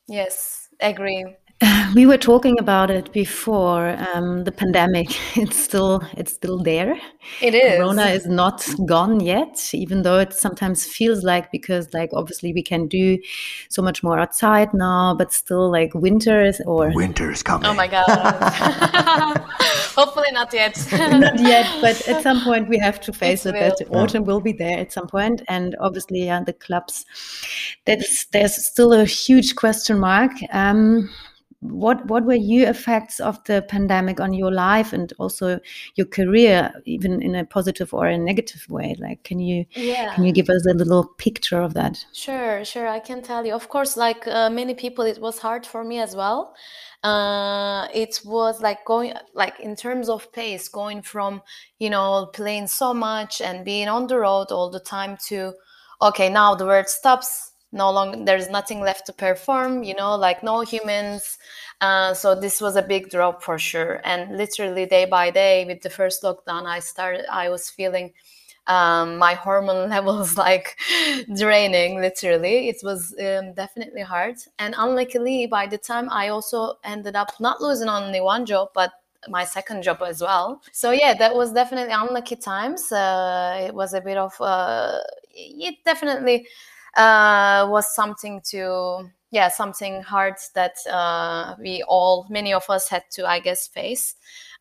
Yes, 0.08 0.68
agree. 0.80 1.36
We 1.94 2.06
were 2.06 2.18
talking 2.18 2.58
about 2.58 2.90
it 2.90 3.12
before 3.12 3.96
um, 4.14 4.44
the 4.44 4.52
pandemic. 4.52 5.08
It's 5.36 5.56
still 5.56 6.02
it's 6.16 6.32
still 6.32 6.58
there. 6.62 6.96
It 7.40 7.54
is. 7.54 7.76
Corona 7.78 8.06
is 8.06 8.26
not 8.26 8.66
gone 8.86 9.20
yet, 9.20 9.70
even 9.72 10.02
though 10.02 10.18
it 10.18 10.32
sometimes 10.32 10.84
feels 10.84 11.24
like 11.24 11.50
because 11.50 11.92
like 11.94 12.10
obviously 12.12 12.52
we 12.52 12.62
can 12.62 12.88
do 12.88 13.18
so 13.68 13.82
much 13.82 14.02
more 14.02 14.18
outside 14.18 14.72
now, 14.74 15.14
but 15.14 15.32
still 15.32 15.70
like 15.70 15.94
winter 15.94 16.44
is 16.44 16.60
or 16.66 16.92
winter 16.94 17.30
is 17.30 17.42
coming. 17.42 17.66
Oh 17.66 17.74
my 17.74 17.88
god! 17.88 18.06
Hopefully 19.96 20.32
not 20.32 20.52
yet. 20.52 20.76
not 20.92 21.40
yet, 21.40 21.66
but 21.80 22.08
at 22.08 22.22
some 22.22 22.40
point 22.42 22.68
we 22.68 22.78
have 22.78 23.00
to 23.00 23.12
face 23.12 23.46
it. 23.46 23.54
it 23.54 23.78
that 23.78 23.96
autumn 23.96 24.24
will 24.24 24.40
be 24.40 24.52
there 24.52 24.78
at 24.78 24.92
some 24.92 25.06
point, 25.06 25.42
and 25.48 25.76
obviously 25.80 26.26
yeah, 26.26 26.42
the 26.44 26.52
clubs. 26.52 27.04
That's 27.84 28.26
there's 28.26 28.66
still 28.66 28.92
a 28.92 29.04
huge 29.04 29.56
question 29.56 29.98
mark. 29.98 30.32
Um, 30.52 31.10
what 31.60 32.06
what 32.06 32.24
were 32.24 32.34
your 32.34 32.68
effects 32.68 33.18
of 33.18 33.42
the 33.44 33.62
pandemic 33.68 34.20
on 34.20 34.32
your 34.32 34.52
life 34.52 34.92
and 34.92 35.12
also 35.18 35.58
your 35.96 36.06
career 36.06 36.72
even 36.84 37.20
in 37.20 37.34
a 37.34 37.44
positive 37.44 37.92
or 37.92 38.06
a 38.06 38.16
negative 38.16 38.64
way? 38.68 38.94
Like 38.98 39.24
can 39.24 39.40
you 39.40 39.64
yeah. 39.72 40.14
can 40.14 40.24
you 40.24 40.32
give 40.32 40.48
us 40.48 40.64
a 40.66 40.74
little 40.74 41.04
picture 41.18 41.60
of 41.60 41.74
that? 41.74 42.04
Sure 42.12 42.64
sure 42.64 42.86
i 42.86 43.00
can 43.00 43.22
tell 43.22 43.44
you. 43.44 43.54
Of 43.54 43.68
course 43.68 43.96
like 43.96 44.26
uh, 44.28 44.50
many 44.50 44.74
people 44.74 45.04
it 45.04 45.20
was 45.20 45.38
hard 45.38 45.66
for 45.66 45.82
me 45.82 45.98
as 45.98 46.14
well. 46.14 46.54
Uh, 47.02 47.86
it 47.94 48.20
was 48.24 48.60
like 48.60 48.84
going 48.84 49.14
like 49.34 49.58
in 49.60 49.74
terms 49.74 50.08
of 50.08 50.32
pace 50.32 50.68
going 50.68 51.02
from 51.02 51.42
you 51.78 51.90
know 51.90 52.30
playing 52.34 52.68
so 52.68 52.94
much 52.94 53.40
and 53.40 53.64
being 53.64 53.88
on 53.88 54.06
the 54.06 54.18
road 54.18 54.52
all 54.52 54.70
the 54.70 54.80
time 54.80 55.16
to 55.26 55.52
okay 56.02 56.28
now 56.28 56.54
the 56.54 56.66
world 56.66 56.88
stops 56.88 57.52
no 57.72 57.90
longer 57.90 58.24
there's 58.24 58.48
nothing 58.48 58.80
left 58.80 59.06
to 59.06 59.12
perform 59.12 59.82
you 59.82 59.94
know 59.94 60.16
like 60.16 60.42
no 60.42 60.60
humans. 60.62 61.38
Uh, 61.80 62.12
so 62.14 62.34
this 62.34 62.60
was 62.60 62.74
a 62.76 62.82
big 62.82 63.08
drop 63.10 63.42
for 63.42 63.58
sure. 63.58 64.00
And 64.04 64.36
literally 64.36 64.86
day 64.86 65.04
by 65.04 65.30
day 65.30 65.64
with 65.64 65.82
the 65.82 65.90
first 65.90 66.22
lockdown 66.22 66.66
i 66.66 66.78
started 66.80 67.24
i 67.30 67.48
was 67.48 67.70
feeling 67.70 68.12
um, 68.66 69.16
my 69.16 69.34
hormone 69.34 69.88
levels 69.96 70.36
like 70.36 70.78
draining 71.36 72.00
literally. 72.00 72.68
It 72.68 72.76
was 72.82 73.14
um, 73.18 73.54
definitely 73.54 74.02
hard. 74.02 74.36
And 74.58 74.74
unluckily 74.76 75.46
by 75.46 75.66
the 75.66 75.78
time 75.78 76.08
i 76.10 76.28
also 76.28 76.74
ended 76.84 77.16
up 77.16 77.32
not 77.40 77.60
losing 77.60 77.88
only 77.88 78.20
one 78.20 78.46
job 78.46 78.68
but 78.74 78.92
my 79.28 79.44
second 79.44 79.82
job 79.82 79.98
as 80.06 80.20
well. 80.22 80.62
So 80.72 80.92
yeah 80.92 81.14
that 81.14 81.34
was 81.34 81.52
definitely 81.52 81.92
unlucky 81.94 82.36
times. 82.36 82.90
Uh, 82.92 83.66
it 83.68 83.74
was 83.74 83.94
a 83.94 84.00
bit 84.00 84.16
of 84.16 84.34
uh, 84.40 84.98
it 85.34 85.76
definitely 85.84 86.46
uh, 86.96 87.66
was 87.70 87.94
something 87.94 88.40
to 88.50 89.10
yeah 89.30 89.48
something 89.48 90.02
hard 90.02 90.34
that 90.54 90.76
uh, 90.90 91.54
we 91.60 91.82
all 91.86 92.26
many 92.30 92.52
of 92.52 92.68
us 92.70 92.88
had 92.88 93.02
to 93.10 93.26
i 93.26 93.38
guess 93.38 93.66
face. 93.68 94.14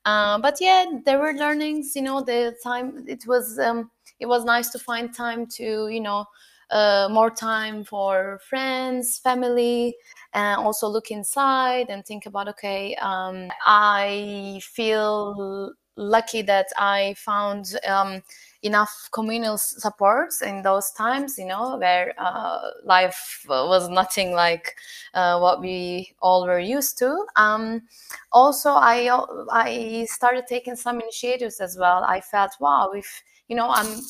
Uh, 0.06 0.38
but 0.40 0.58
yeah 0.62 0.86
there 1.06 1.20
were 1.20 1.34
learnings 1.34 1.96
you 1.96 2.02
know 2.02 2.22
the 2.22 2.56
time 2.63 3.04
it 3.08 3.26
was 3.28 3.60
um, 3.60 3.92
it 4.20 4.26
was 4.26 4.46
nice 4.46 4.70
to 4.70 4.80
find 4.80 5.13
time 5.13 5.46
to 5.46 5.88
you 5.90 6.00
know 6.00 6.26
uh, 6.70 7.08
more 7.12 7.30
time 7.30 7.84
for 7.84 8.40
friends 8.50 9.20
family 9.20 9.96
and 10.34 10.60
also 10.60 10.88
look 10.88 11.12
inside 11.12 11.88
and 11.90 12.06
think 12.06 12.26
about 12.26 12.48
okay 12.48 12.96
um, 12.96 13.48
i 13.66 14.60
feel 14.63 15.74
lucky 15.96 16.42
that 16.42 16.68
i 16.78 17.13
found 17.18 17.76
um, 17.88 18.22
enough 18.63 19.10
communal 19.12 19.58
supports 19.58 20.41
in 20.41 20.62
those 20.63 20.91
times, 20.91 21.38
you 21.38 21.46
know, 21.46 21.78
where 21.78 22.13
uh, 22.17 22.60
life 22.84 23.46
was 23.48 23.89
nothing 23.89 24.32
like 24.34 24.76
uh, 25.13 25.39
what 25.39 25.62
we 25.62 26.15
all 26.22 26.46
were 26.46 26.60
used 26.60 26.98
to. 27.00 27.26
Um, 27.36 27.84
also, 28.32 28.72
I 28.72 29.10
I 29.52 30.06
started 30.10 30.46
taking 30.48 30.76
some 30.76 31.00
initiatives 31.02 31.60
as 31.60 31.78
well. 31.78 32.04
I 32.04 32.22
felt, 32.22 32.52
wow, 32.60 32.91
if 32.91 33.24
you 33.48 33.56
know, 33.56 33.70
I'm 33.70 34.02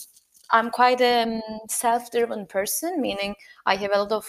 I'm 0.51 0.71
quite 0.71 1.01
a 1.01 1.23
um, 1.23 1.41
self-driven 1.69 2.45
person, 2.47 3.01
meaning 3.01 3.35
I 3.65 3.75
have 3.75 3.91
a 3.93 3.99
lot 3.99 4.11
of 4.11 4.25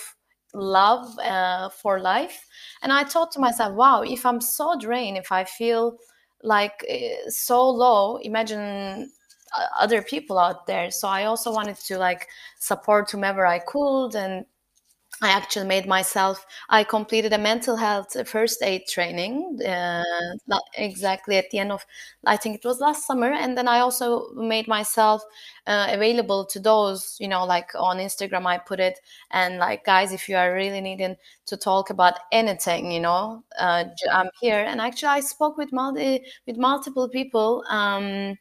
love 0.55 1.17
uh, 1.19 1.69
for 1.69 2.01
life, 2.01 2.47
and 2.83 2.93
I 2.93 3.05
thought 3.05 3.31
to 3.33 3.41
myself, 3.41 3.75
wow, 3.75 4.03
if 4.03 4.27
I'm 4.27 4.41
so 4.41 4.77
drained, 4.79 5.17
if 5.17 5.31
I 5.33 5.45
feel 5.45 5.99
like 6.43 6.85
uh, 6.91 7.31
so 7.31 7.69
low, 7.69 8.17
imagine 8.19 9.13
other 9.79 10.03
people 10.03 10.39
out 10.39 10.67
there 10.67 10.91
so 10.91 11.09
i 11.09 11.25
also 11.25 11.53
wanted 11.53 11.77
to 11.77 11.99
like 11.99 12.29
support 12.59 13.11
whomever 13.11 13.47
i 13.47 13.59
could 13.59 14.15
and 14.15 14.45
I 15.21 15.31
actually 15.31 15.67
made 15.67 15.87
myself. 15.87 16.47
I 16.69 16.85
completed 16.85 17.33
a 17.33 17.39
mental 17.39 17.77
health 17.77 18.17
first 18.29 18.63
aid 18.63 18.83
training, 18.89 19.59
uh, 19.67 20.05
not 20.47 20.63
exactly 20.77 21.37
at 21.37 21.51
the 21.51 21.59
end 21.59 21.73
of, 21.73 21.85
I 22.25 22.37
think 22.37 22.57
it 22.57 22.65
was 22.65 22.79
last 22.81 23.05
summer, 23.07 23.33
and 23.33 23.59
then 23.59 23.67
I 23.67 23.81
also 23.81 24.29
made 24.35 24.69
myself 24.69 25.23
uh, 25.67 25.89
available 25.91 26.45
to 26.47 26.61
those, 26.61 27.17
you 27.19 27.27
know, 27.27 27.45
like 27.45 27.71
on 27.75 27.99
Instagram. 27.99 28.47
I 28.47 28.59
put 28.59 28.79
it, 28.79 29.01
and 29.33 29.59
like 29.59 29.85
guys, 29.85 30.13
if 30.13 30.29
you 30.29 30.37
are 30.37 30.55
really 30.55 30.81
needing 30.81 31.17
to 31.47 31.57
talk 31.57 31.91
about 31.91 32.15
anything, 32.31 32.93
you 32.93 33.01
know, 33.01 33.43
uh, 33.59 33.85
I'm 34.13 34.31
here. 34.41 34.61
And 34.61 34.81
actually, 34.81 35.09
I 35.09 35.21
spoke 35.21 35.57
with 35.59 35.73
multi 35.73 36.23
with 36.47 36.57
multiple 36.59 37.09
people. 37.09 37.65
Um, 37.69 38.37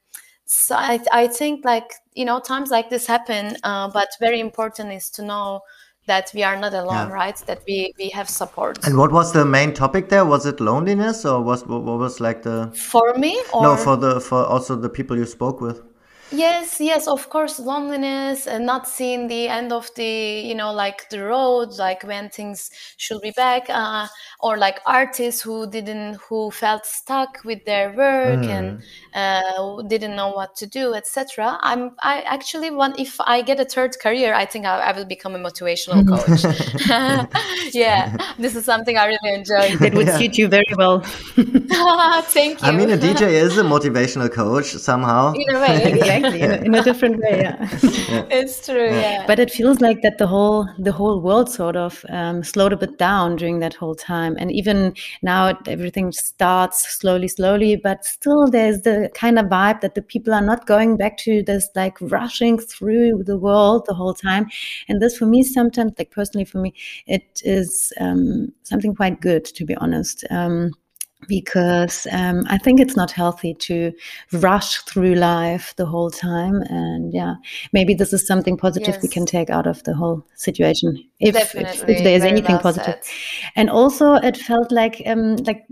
so 0.48 0.76
I, 0.76 1.00
I 1.12 1.28
think 1.28 1.66
like 1.66 1.94
you 2.14 2.26
know 2.26 2.40
times 2.40 2.72
like 2.72 2.90
this 2.90 3.06
happen 3.06 3.58
uh, 3.64 3.90
but 3.90 4.10
very 4.20 4.40
important 4.40 4.92
is 4.92 5.10
to 5.12 5.22
know 5.24 5.62
that 6.08 6.32
we 6.34 6.42
are 6.42 6.56
not 6.56 6.74
alone 6.74 7.10
yeah. 7.10 7.14
right? 7.14 7.38
That 7.46 7.62
we 7.68 7.94
we 8.00 8.10
have 8.10 8.30
support. 8.30 8.86
And 8.86 8.98
what 8.98 9.12
was 9.12 9.34
the 9.34 9.46
main 9.46 9.74
topic 9.74 10.10
there? 10.10 10.26
Was 10.26 10.46
it 10.46 10.60
loneliness 10.60 11.26
or 11.26 11.42
was 11.42 11.66
what 11.66 11.84
was 11.84 12.20
like 12.20 12.44
the 12.44 12.72
for 12.74 13.14
me 13.16 13.40
or... 13.54 13.62
no 13.62 13.76
for 13.76 13.98
the 13.98 14.20
for 14.20 14.46
also 14.46 14.76
the 14.76 14.90
people 14.90 15.18
you 15.18 15.26
spoke 15.26 15.62
with 15.62 15.82
Yes, 16.32 16.82
yes, 16.82 17.08
of 17.08 17.30
course, 17.30 17.58
loneliness 17.58 18.48
and 18.48 18.66
not 18.66 18.86
seeing 18.88 19.28
the 19.28 19.48
end 19.48 19.72
of 19.72 19.90
the, 19.96 20.04
you 20.04 20.56
know, 20.56 20.74
like 20.74 21.10
the 21.10 21.24
road, 21.24 21.78
like 21.78 22.04
when 22.04 22.30
things 22.30 22.70
should 22.98 23.22
be 23.22 23.32
back, 23.32 23.70
uh, 23.70 24.08
or 24.42 24.58
like 24.58 24.80
artists 24.86 25.42
who 25.42 25.70
didn't, 25.70 26.16
who 26.16 26.52
felt 26.52 26.86
stuck 26.86 27.40
with 27.46 27.63
their 27.63 27.94
work 27.94 28.40
mm. 28.40 28.50
and 28.50 28.82
uh, 29.13 29.82
didn't 29.84 30.18
know 30.18 30.30
what 30.30 30.54
to 30.58 30.68
do, 30.68 30.94
etc. 30.94 31.58
I'm, 31.62 31.92
I 32.00 32.22
actually 32.22 32.72
want, 32.72 33.00
if 33.00 33.16
I 33.22 33.42
get 33.42 33.62
a 33.62 33.66
third 33.66 33.98
career, 33.98 34.34
I 34.34 34.46
think 34.46 34.66
I, 34.66 34.80
I 34.80 34.92
will 34.92 35.06
become 35.06 35.34
a 35.34 35.40
motivational 35.40 36.06
coach. 36.06 36.44
yeah, 37.74 38.18
this 38.38 38.56
is 38.56 38.66
something 38.66 38.98
I 38.98 39.06
really 39.06 39.34
enjoy. 39.34 39.78
It 39.86 39.94
would 39.94 40.08
yeah. 40.08 40.18
suit 40.18 40.38
you 40.38 40.50
very 40.50 40.74
well. 40.76 41.00
Thank 42.36 42.62
you. 42.62 42.68
I 42.68 42.72
mean, 42.72 42.92
a 42.92 42.98
DJ 42.98 43.30
is 43.30 43.58
a 43.58 43.63
motivational 43.63 44.30
coach 44.32 44.72
somehow. 44.74 45.34
In 45.34 45.56
a 45.56 45.60
way 45.60 46.17
exactly. 46.26 46.42
In 46.68 46.76
a, 46.76 46.84
different 46.84 47.18
way 47.18 47.42
yeah. 47.42 47.58
it's 48.30 48.66
true 48.66 48.90
yeah. 48.90 49.26
but 49.28 49.40
it 49.40 49.52
feels 49.52 49.82
like 49.82 50.02
that 50.02 50.18
the 50.18 50.28
whole 50.28 50.68
the 50.80 50.92
whole 50.92 51.22
world 51.22 51.50
sort 51.50 51.76
of 51.76 52.06
um, 52.10 52.44
slowed 52.44 52.74
a 52.74 52.78
bit 52.78 52.98
down 52.98 53.36
during 53.36 53.60
that 53.60 53.74
whole 53.74 53.96
time. 53.96 54.36
And 54.40 54.52
even 54.52 54.94
now 55.22 55.58
everything 55.68 56.12
starts 56.12 56.98
slowly 56.98 57.28
slowly 57.28 57.76
but 57.76 58.06
still 58.06 58.48
there's 58.48 58.82
the 58.82 59.10
kind 59.14 59.40
of 59.40 59.46
vibe 59.46 59.82
that 59.82 59.96
the 59.96 60.02
people 60.02 60.34
are 60.34 60.42
not 60.42 60.66
going 60.66 60.98
back 60.98 61.18
to 61.18 61.44
this 61.44 61.70
like 61.76 61.98
rushing 62.02 62.58
through 62.58 63.24
the 63.24 63.38
world 63.38 63.86
the 63.88 63.94
whole 63.94 64.14
time. 64.14 64.48
And 64.88 65.02
this 65.02 65.18
for 65.18 65.26
me 65.26 65.44
sometimes 65.44 65.94
like 65.98 66.12
personally 66.12 66.46
for 66.46 66.60
me 66.60 66.74
it 67.06 67.42
is 67.44 67.92
um, 68.00 68.54
something 68.64 68.96
quite 68.96 69.22
good 69.22 69.46
to 69.46 69.66
be 69.66 69.76
honest. 69.76 70.24
Um, 70.30 70.74
because 71.28 72.08
um, 72.12 72.46
I 72.48 72.58
think 72.58 72.80
it's 72.80 72.96
not 72.96 73.12
healthy 73.12 73.54
to 73.56 73.92
rush 74.32 74.78
through 74.82 75.16
life 75.16 75.74
the 75.76 75.86
whole 75.86 76.10
time. 76.10 76.62
And 76.70 77.13
yeah, 77.13 77.36
maybe 77.74 77.94
this 77.94 78.13
is 78.13 78.26
something 78.26 78.58
positive 78.58 78.96
yes. 78.96 79.04
we 79.04 79.10
can 79.10 79.26
take 79.26 79.50
out 79.50 79.68
of 79.68 79.84
the 79.84 79.94
whole 79.94 80.26
situation, 80.36 81.04
if 81.20 81.36
if, 81.36 81.56
if, 81.88 82.04
there's 82.04 82.24
anything 82.24 82.56
well 82.56 82.63
positive. 82.63 82.98
Said. 83.02 83.13
And 83.56 83.70
also, 83.70 84.13
it 84.13 84.38
felt 84.38 84.72
like 84.72 85.02
um, 85.06 85.36
like 85.38 85.66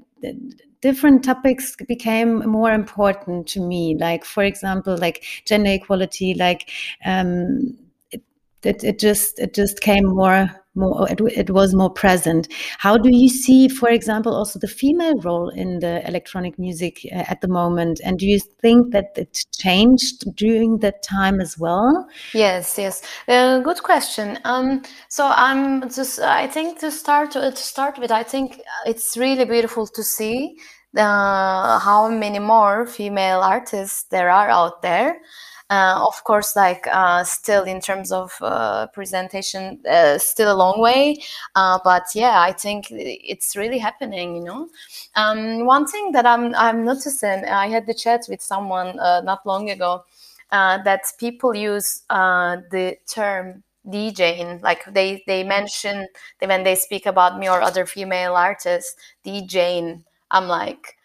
different 0.81 1.23
topics 1.23 1.75
became 1.87 2.47
more 2.47 2.71
important 2.71 3.47
to 3.47 3.59
me. 3.59 3.95
Like 3.99 4.23
for 4.25 4.43
example, 4.43 4.97
like 4.97 5.23
gender 5.45 5.71
equality, 5.71 6.33
like 6.35 6.69
um, 7.05 7.77
it, 8.11 8.23
it, 8.63 8.83
it 8.83 8.99
just 8.99 9.39
it 9.39 9.53
just 9.53 9.81
came 9.81 10.05
more 10.05 10.49
more 10.75 11.09
it, 11.09 11.19
it, 11.21 11.49
was 11.49 11.73
more 11.73 11.89
present. 11.89 12.47
How 12.77 12.97
do 12.97 13.09
you 13.11 13.29
see 13.29 13.67
for 13.67 13.89
example 13.89 14.35
also 14.35 14.59
the 14.59 14.67
female 14.67 15.17
role 15.21 15.49
in 15.49 15.79
the 15.79 16.07
electronic 16.07 16.59
music 16.59 16.99
uh, 17.11 17.23
at 17.27 17.41
the 17.41 17.47
moment? 17.47 18.01
And 18.03 18.19
do 18.19 18.25
you 18.25 18.39
think 18.39 18.91
that 18.91 19.11
it 19.15 19.45
changed 19.57 20.35
during 20.35 20.79
that 20.79 21.03
time 21.03 21.39
as 21.39 21.57
well? 21.57 22.07
Yes 22.33 22.77
yes. 22.77 23.01
Uh, 23.27 23.59
good 23.59 23.83
question. 23.83 24.39
Um, 24.43 24.83
so 25.09 25.31
i'm 25.35 25.89
just 25.89 26.19
i 26.19 26.47
think 26.47 26.79
to 26.79 26.91
start 26.91 27.31
to 27.31 27.55
start 27.55 27.97
with 27.99 28.11
i 28.11 28.23
think 28.23 28.61
it's 28.85 29.17
really 29.17 29.45
beautiful 29.45 29.87
to 29.87 30.03
see 30.03 30.57
uh, 30.97 31.79
how 31.79 32.09
many 32.09 32.39
more 32.39 32.85
female 32.85 33.41
artists 33.41 34.05
there 34.11 34.29
are 34.29 34.49
out 34.49 34.81
there. 34.81 35.11
uh, 35.11 35.54
of 35.69 36.23
course, 36.23 36.55
like 36.55 36.85
uh, 36.91 37.23
still 37.23 37.63
in 37.63 37.81
terms 37.81 38.11
of 38.11 38.33
uh, 38.41 38.87
presentation, 38.93 39.79
uh, 39.89 40.17
still 40.17 40.51
a 40.51 40.55
long 40.55 40.79
way. 40.79 41.17
Uh, 41.55 41.79
but 41.83 42.03
yeah, 42.13 42.39
I 42.39 42.51
think 42.51 42.87
it's 42.91 43.55
really 43.55 43.79
happening. 43.79 44.35
You 44.35 44.43
know, 44.43 44.69
um, 45.15 45.65
one 45.65 45.87
thing 45.87 46.11
that 46.11 46.25
I'm 46.25 46.53
I'm 46.55 46.85
noticing. 46.85 47.45
I 47.45 47.67
had 47.67 47.87
the 47.87 47.93
chat 47.93 48.25
with 48.29 48.41
someone 48.41 48.99
uh, 48.99 49.21
not 49.21 49.45
long 49.45 49.69
ago 49.69 50.03
that 50.51 51.01
people 51.19 51.55
use 51.55 52.03
the 52.09 52.97
term 53.07 53.63
DJing. 53.87 54.61
Like 54.61 54.85
they 54.93 55.23
they 55.27 55.43
mention 55.43 56.07
when 56.39 56.63
they 56.63 56.75
speak 56.75 57.05
about 57.05 57.39
me 57.39 57.49
or 57.49 57.61
other 57.61 57.85
female 57.85 58.35
artists, 58.35 58.95
DJing. 59.25 60.03
I'm 60.31 60.47
like 60.47 60.95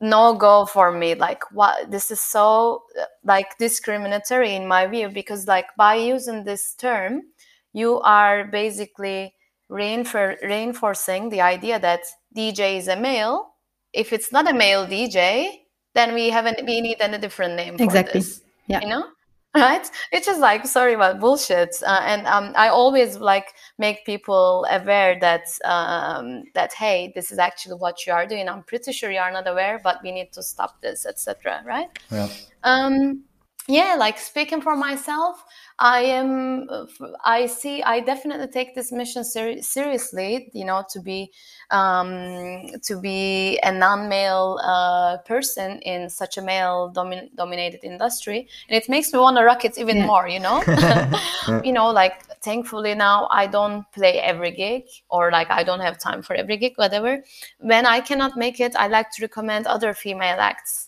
no 0.00 0.34
go 0.34 0.66
for 0.66 0.92
me 0.92 1.14
like 1.14 1.42
what 1.52 1.90
this 1.90 2.10
is 2.10 2.20
so 2.20 2.82
like 3.24 3.56
discriminatory 3.58 4.54
in 4.54 4.66
my 4.66 4.86
view 4.86 5.08
because 5.08 5.46
like 5.46 5.66
by 5.76 5.94
using 5.94 6.44
this 6.44 6.74
term 6.74 7.22
you 7.72 8.00
are 8.00 8.44
basically 8.44 9.32
reinfor- 9.70 10.40
reinforcing 10.42 11.30
the 11.30 11.40
idea 11.40 11.78
that 11.78 12.00
dj 12.36 12.78
is 12.78 12.88
a 12.88 12.96
male. 12.96 13.54
If 13.92 14.12
it's 14.12 14.30
not 14.30 14.50
a 14.50 14.52
male 14.52 14.86
dj 14.86 15.48
then 15.94 16.12
we 16.12 16.28
haven't 16.28 16.60
we 16.66 16.82
need 16.82 17.00
a 17.00 17.18
different 17.18 17.56
name 17.56 17.76
exactly. 17.78 18.20
this, 18.20 18.42
yeah. 18.66 18.80
you 18.82 18.88
know 18.88 19.04
right? 19.56 19.90
It's 20.12 20.26
just 20.26 20.40
like 20.40 20.66
sorry 20.66 20.94
about 20.94 21.20
bullshit 21.20 21.74
uh, 21.86 22.02
and 22.04 22.26
um, 22.26 22.52
i 22.56 22.68
always 22.68 23.16
like 23.16 23.54
make 23.78 24.04
people 24.04 24.66
aware 24.70 25.18
that 25.20 25.46
um, 25.64 26.44
that 26.54 26.72
hey 26.72 27.12
this 27.14 27.32
is 27.32 27.38
actually 27.38 27.76
what 27.76 28.06
you 28.06 28.12
are 28.12 28.26
doing. 28.26 28.48
I'm 28.48 28.62
pretty 28.62 28.92
sure 28.92 29.10
you 29.10 29.18
are 29.18 29.32
not 29.32 29.48
aware 29.48 29.80
but 29.82 30.00
we 30.02 30.12
need 30.12 30.32
to 30.32 30.42
stop 30.42 30.80
this 30.80 31.06
etc 31.06 31.62
right? 31.64 31.88
Yeah. 32.10 32.28
Um 32.64 33.22
yeah 33.68 33.96
like 33.98 34.18
speaking 34.18 34.60
for 34.60 34.76
myself 34.76 35.42
I 35.78 36.00
am, 36.02 36.68
I 37.24 37.46
see, 37.46 37.82
I 37.82 38.00
definitely 38.00 38.46
take 38.48 38.74
this 38.74 38.92
mission 38.92 39.24
ser- 39.24 39.60
seriously, 39.60 40.48
you 40.54 40.64
know, 40.64 40.84
to 40.90 41.00
be, 41.00 41.32
um, 41.70 42.66
to 42.84 42.98
be 42.98 43.58
a 43.62 43.72
non-male 43.72 44.58
uh, 44.62 45.18
person 45.18 45.78
in 45.80 46.08
such 46.08 46.38
a 46.38 46.42
male 46.42 46.90
domin- 46.94 47.28
dominated 47.34 47.80
industry. 47.82 48.48
And 48.68 48.82
it 48.82 48.88
makes 48.88 49.12
me 49.12 49.18
want 49.18 49.36
to 49.36 49.44
rock 49.44 49.66
it 49.66 49.76
even 49.76 49.98
yeah. 49.98 50.06
more, 50.06 50.26
you 50.26 50.40
know, 50.40 50.62
you 51.64 51.72
know, 51.72 51.90
like 51.90 52.24
thankfully 52.40 52.94
now 52.94 53.28
I 53.30 53.46
don't 53.46 53.84
play 53.92 54.18
every 54.20 54.52
gig 54.52 54.84
or 55.10 55.30
like 55.30 55.50
I 55.50 55.62
don't 55.62 55.80
have 55.80 55.98
time 55.98 56.22
for 56.22 56.34
every 56.34 56.56
gig, 56.56 56.72
whatever. 56.76 57.22
When 57.60 57.84
I 57.84 58.00
cannot 58.00 58.38
make 58.38 58.60
it, 58.60 58.74
I 58.76 58.86
like 58.86 59.10
to 59.12 59.22
recommend 59.22 59.66
other 59.66 59.92
female 59.92 60.40
acts 60.40 60.85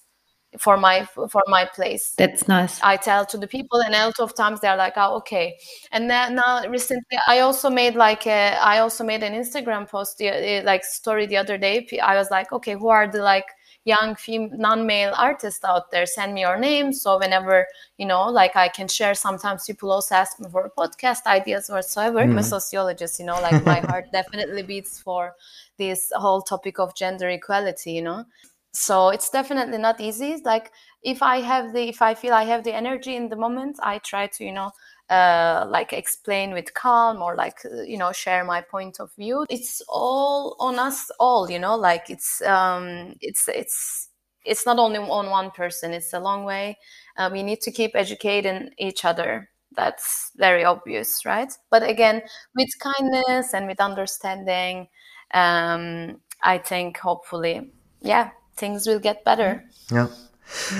for 0.58 0.76
my 0.76 1.04
for 1.04 1.42
my 1.46 1.64
place. 1.64 2.14
That's 2.16 2.48
nice. 2.48 2.80
I 2.82 2.96
tell 2.96 3.24
to 3.26 3.38
the 3.38 3.46
people 3.46 3.80
and 3.80 3.94
a 3.94 4.06
lot 4.06 4.20
of 4.20 4.34
times 4.34 4.60
they're 4.60 4.76
like 4.76 4.94
oh 4.96 5.16
okay. 5.16 5.58
And 5.92 6.10
then 6.10 6.34
now 6.36 6.66
recently 6.68 7.18
i 7.26 7.40
also 7.40 7.70
made 7.70 7.94
like 7.94 8.26
a, 8.26 8.56
i 8.60 8.78
also 8.78 9.04
made 9.04 9.22
an 9.22 9.34
instagram 9.34 9.88
post 9.88 10.18
the, 10.18 10.62
like 10.64 10.84
story 10.84 11.26
the 11.26 11.36
other 11.36 11.58
day. 11.58 11.86
I 12.02 12.16
was 12.16 12.30
like 12.30 12.52
okay 12.52 12.74
who 12.74 12.88
are 12.88 13.06
the 13.10 13.22
like 13.22 13.46
young 13.84 14.16
fem- 14.16 14.50
non-male 14.58 15.14
artists 15.16 15.64
out 15.64 15.90
there? 15.90 16.04
Send 16.04 16.34
me 16.34 16.42
your 16.42 16.58
name. 16.58 16.92
So 16.92 17.18
whenever 17.18 17.66
you 17.98 18.06
know 18.06 18.26
like 18.26 18.56
i 18.56 18.68
can 18.68 18.88
share 18.88 19.14
sometimes 19.14 19.66
people 19.66 19.90
also 19.90 20.14
ask 20.14 20.40
me 20.40 20.48
for 20.50 20.70
podcast 20.78 21.26
ideas 21.26 21.68
whatsoever. 21.68 22.20
Mm. 22.20 22.30
i'm 22.30 22.38
a 22.38 22.42
sociologist 22.42 23.18
you 23.18 23.26
know 23.26 23.40
like 23.40 23.64
my 23.66 23.80
heart 23.88 24.06
definitely 24.12 24.62
beats 24.62 25.00
for 25.00 25.34
this 25.76 26.10
whole 26.14 26.40
topic 26.42 26.78
of 26.78 26.94
gender 26.94 27.28
equality 27.28 27.92
you 27.92 28.02
know 28.02 28.24
so 28.72 29.08
it's 29.10 29.30
definitely 29.30 29.78
not 29.78 30.00
easy. 30.00 30.36
Like 30.44 30.70
if 31.02 31.22
i 31.22 31.40
have 31.40 31.72
the 31.72 31.88
if 31.88 32.02
i 32.02 32.12
feel 32.14 32.34
i 32.34 32.42
have 32.44 32.64
the 32.64 32.74
energy 32.74 33.14
in 33.14 33.28
the 33.28 33.36
moment 33.36 33.76
i 33.84 33.98
try 33.98 34.26
to 34.26 34.44
you 34.44 34.50
know 34.52 34.70
uh, 35.10 35.64
like 35.70 35.92
explain 35.92 36.52
with 36.52 36.74
calm 36.74 37.22
or 37.22 37.36
like 37.36 37.58
uh, 37.64 37.82
you 37.82 37.96
know 37.96 38.12
share 38.12 38.44
my 38.44 38.60
point 38.60 39.00
of 39.00 39.10
view. 39.16 39.46
It's 39.48 39.80
all 39.88 40.54
on 40.60 40.78
us 40.78 41.10
all 41.18 41.50
you 41.50 41.58
know? 41.58 41.76
Like 41.76 42.10
it's 42.10 42.42
um 42.42 43.14
it's 43.20 43.48
it's 43.48 44.08
it's 44.44 44.66
not 44.66 44.78
only 44.78 44.98
on 44.98 45.30
one 45.30 45.50
person. 45.50 45.92
It's 45.94 46.12
a 46.12 46.20
long 46.20 46.44
way. 46.44 46.76
Uh, 47.16 47.30
we 47.32 47.42
need 47.42 47.60
to 47.62 47.70
keep 47.72 47.92
educating 47.94 48.70
each 48.78 49.04
other. 49.04 49.48
That's 49.76 50.30
very 50.36 50.64
obvious 50.64 51.24
right? 51.24 51.52
But 51.70 51.82
again 51.88 52.22
with 52.54 52.68
kindness 52.80 53.54
and 53.54 53.66
with 53.66 53.80
understanding 53.80 54.88
um 55.34 56.18
i 56.42 56.56
think 56.56 56.96
hopefully 56.96 57.70
yeah 58.00 58.30
things 58.58 58.86
will 58.86 59.00
get 59.00 59.24
better. 59.24 59.64
Yeah 59.90 60.08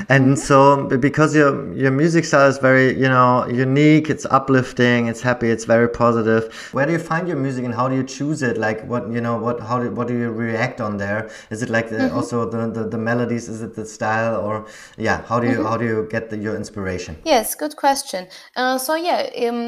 and 0.08 0.38
so 0.38 0.86
because 0.98 1.34
your 1.34 1.72
your 1.74 1.90
music 1.90 2.24
style 2.24 2.48
is 2.48 2.58
very 2.58 2.98
you 2.98 3.08
know 3.08 3.46
unique 3.46 4.10
it's 4.10 4.26
uplifting 4.26 5.06
it's 5.06 5.20
happy 5.20 5.50
it's 5.50 5.64
very 5.64 5.88
positive 5.88 6.52
where 6.72 6.86
do 6.86 6.92
you 6.92 6.98
find 6.98 7.28
your 7.28 7.36
music 7.36 7.64
and 7.64 7.74
how 7.74 7.88
do 7.88 7.94
you 7.94 8.04
choose 8.04 8.42
it? 8.42 8.58
Like 8.58 8.84
what 8.86 9.10
you 9.10 9.20
know 9.20 9.36
what 9.36 9.60
how 9.60 9.78
do 9.82 9.90
what 9.90 10.08
do 10.08 10.14
you 10.14 10.30
react 10.30 10.80
on 10.80 10.96
there? 10.96 11.30
Is 11.50 11.62
it 11.62 11.70
like 11.76 11.88
the, 11.88 11.98
mm 11.98 12.08
-hmm. 12.08 12.16
also 12.16 12.36
the, 12.52 12.60
the, 12.76 12.84
the 12.94 13.00
melodies? 13.08 13.48
Is 13.48 13.60
it 13.66 13.72
the 13.74 13.86
style? 13.96 14.34
Or 14.46 14.54
yeah 14.96 15.18
how 15.30 15.38
do 15.40 15.46
you 15.46 15.58
mm 15.58 15.60
-hmm. 15.60 15.68
how 15.70 15.76
do 15.82 15.84
you 15.84 15.98
get 16.14 16.30
the, 16.30 16.36
your 16.46 16.56
inspiration? 16.62 17.12
Yes 17.24 17.46
good 17.62 17.74
question. 17.84 18.22
Uh, 18.60 18.78
so 18.86 18.92
yeah 19.08 19.20
um, 19.48 19.60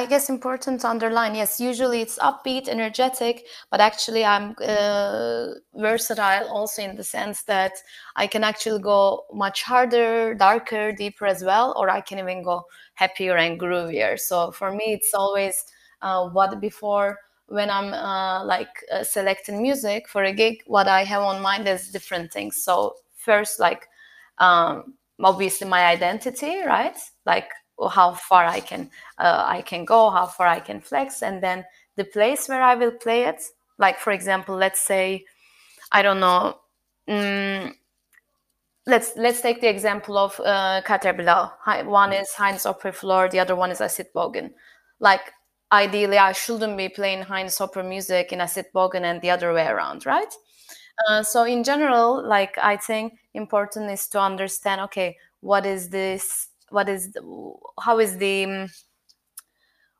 i 0.00 0.02
guess 0.10 0.24
important 0.36 0.80
to 0.82 0.86
underline 0.94 1.32
yes 1.40 1.60
usually 1.70 2.00
it's 2.04 2.18
upbeat 2.28 2.64
energetic 2.76 3.36
but 3.70 3.80
actually 3.80 4.22
i'm 4.32 4.46
uh, 4.74 5.44
versatile 5.86 6.46
also 6.56 6.78
in 6.88 6.92
the 7.00 7.06
sense 7.16 7.38
that 7.52 7.74
i 8.22 8.26
can 8.32 8.42
actually 8.50 8.82
go 8.92 9.00
much 9.32 9.62
harder, 9.62 10.34
darker, 10.34 10.92
deeper 10.92 11.26
as 11.26 11.42
well, 11.42 11.74
or 11.76 11.90
I 11.90 12.00
can 12.00 12.18
even 12.18 12.42
go 12.42 12.64
happier 12.94 13.36
and 13.36 13.58
groovier. 13.60 14.18
So 14.18 14.50
for 14.52 14.70
me, 14.72 14.86
it's 14.96 15.14
always 15.14 15.64
uh, 16.02 16.28
what 16.28 16.60
before 16.60 17.18
when 17.48 17.70
I'm 17.70 17.92
uh, 17.92 18.44
like 18.44 18.74
uh, 18.92 19.04
selecting 19.04 19.62
music 19.62 20.08
for 20.08 20.24
a 20.24 20.32
gig, 20.32 20.62
what 20.66 20.88
I 20.88 21.04
have 21.04 21.22
on 21.22 21.40
mind 21.42 21.68
is 21.68 21.90
different 21.90 22.32
things. 22.32 22.62
So 22.64 22.96
first, 23.14 23.60
like 23.60 23.86
um, 24.38 24.94
obviously 25.22 25.68
my 25.68 25.86
identity, 25.86 26.62
right? 26.66 26.96
Like 27.24 27.50
how 27.90 28.14
far 28.14 28.46
I 28.46 28.60
can 28.60 28.90
uh, 29.18 29.44
I 29.46 29.62
can 29.62 29.84
go, 29.84 30.10
how 30.10 30.26
far 30.26 30.46
I 30.46 30.60
can 30.60 30.80
flex, 30.80 31.22
and 31.22 31.42
then 31.42 31.64
the 31.96 32.04
place 32.04 32.48
where 32.48 32.62
I 32.62 32.74
will 32.74 32.92
play 32.92 33.24
it. 33.24 33.42
Like 33.78 33.98
for 33.98 34.12
example, 34.12 34.56
let's 34.56 34.80
say 34.80 35.24
I 35.92 36.02
don't 36.02 36.20
know. 36.20 36.58
Um, 37.08 37.74
let's 38.86 39.12
let's 39.16 39.40
take 39.40 39.60
the 39.60 39.68
example 39.68 40.16
of 40.16 40.38
uh. 40.40 40.82
One 41.84 42.12
is 42.12 42.32
Heinz 42.32 42.66
Opera 42.66 42.92
Floor, 42.92 43.28
the 43.28 43.40
other 43.40 43.56
one 43.56 43.70
is 43.70 43.80
Acid 43.80 44.08
Bogen. 44.14 44.50
Like 45.00 45.32
ideally 45.72 46.18
I 46.18 46.32
shouldn't 46.32 46.76
be 46.76 46.88
playing 46.88 47.22
Heinz 47.22 47.60
Opera 47.60 47.84
music 47.84 48.32
in 48.32 48.40
Acid 48.40 48.66
Bogen 48.74 49.02
and 49.02 49.20
the 49.20 49.30
other 49.30 49.52
way 49.52 49.66
around, 49.66 50.06
right? 50.06 50.32
Uh, 51.08 51.22
so 51.22 51.44
in 51.44 51.62
general, 51.62 52.26
like 52.26 52.56
I 52.58 52.76
think 52.76 53.14
important 53.34 53.90
is 53.90 54.08
to 54.08 54.20
understand, 54.20 54.80
okay, 54.82 55.16
what 55.40 55.66
is 55.66 55.90
this? 55.90 56.48
What 56.70 56.88
is 56.88 57.12
the, 57.12 57.54
how 57.80 57.98
is 57.98 58.16
the 58.16 58.44
um, 58.44 58.68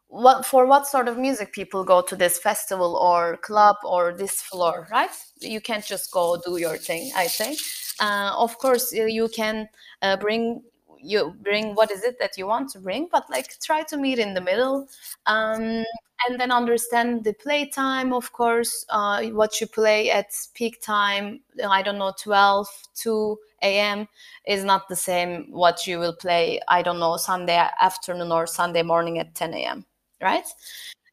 what 0.08 0.46
for 0.46 0.66
what 0.66 0.86
sort 0.86 1.08
of 1.08 1.18
music 1.18 1.52
people 1.52 1.84
go 1.84 2.00
to 2.00 2.16
this 2.16 2.38
festival 2.38 2.96
or 2.96 3.36
club 3.38 3.76
or 3.84 4.14
this 4.14 4.40
floor, 4.40 4.88
right? 4.90 5.10
You 5.40 5.60
can't 5.60 5.84
just 5.84 6.10
go 6.10 6.40
do 6.44 6.56
your 6.56 6.78
thing. 6.78 7.12
I 7.14 7.28
think, 7.28 7.58
uh, 8.00 8.32
of 8.36 8.58
course, 8.58 8.92
you 8.92 9.28
can 9.34 9.68
uh, 10.02 10.16
bring 10.16 10.62
you 10.98 11.34
bring 11.42 11.74
what 11.74 11.90
is 11.90 12.02
it 12.02 12.18
that 12.18 12.36
you 12.38 12.46
want 12.46 12.70
to 12.70 12.78
bring 12.80 13.06
but 13.12 13.28
like 13.30 13.60
try 13.60 13.82
to 13.82 13.96
meet 13.98 14.18
in 14.18 14.34
the 14.34 14.40
middle 14.40 14.88
um, 15.26 15.84
and 16.26 16.40
then 16.40 16.50
understand 16.50 17.22
the 17.22 17.34
play 17.34 17.66
time 17.66 18.12
of 18.12 18.32
course 18.32 18.84
uh, 18.88 19.22
what 19.26 19.60
you 19.60 19.66
play 19.66 20.10
at 20.10 20.26
peak 20.54 20.80
time 20.80 21.38
i 21.68 21.82
don't 21.82 21.98
know 21.98 22.12
12 22.18 22.66
2 22.94 23.38
a.m 23.62 24.08
is 24.46 24.64
not 24.64 24.88
the 24.88 24.96
same 24.96 25.46
what 25.50 25.86
you 25.86 25.98
will 25.98 26.14
play 26.14 26.58
i 26.68 26.82
don't 26.82 26.98
know 26.98 27.16
sunday 27.18 27.62
afternoon 27.80 28.32
or 28.32 28.46
sunday 28.46 28.82
morning 28.82 29.18
at 29.18 29.34
10 29.34 29.52
a.m 29.54 29.84
right? 30.22 30.46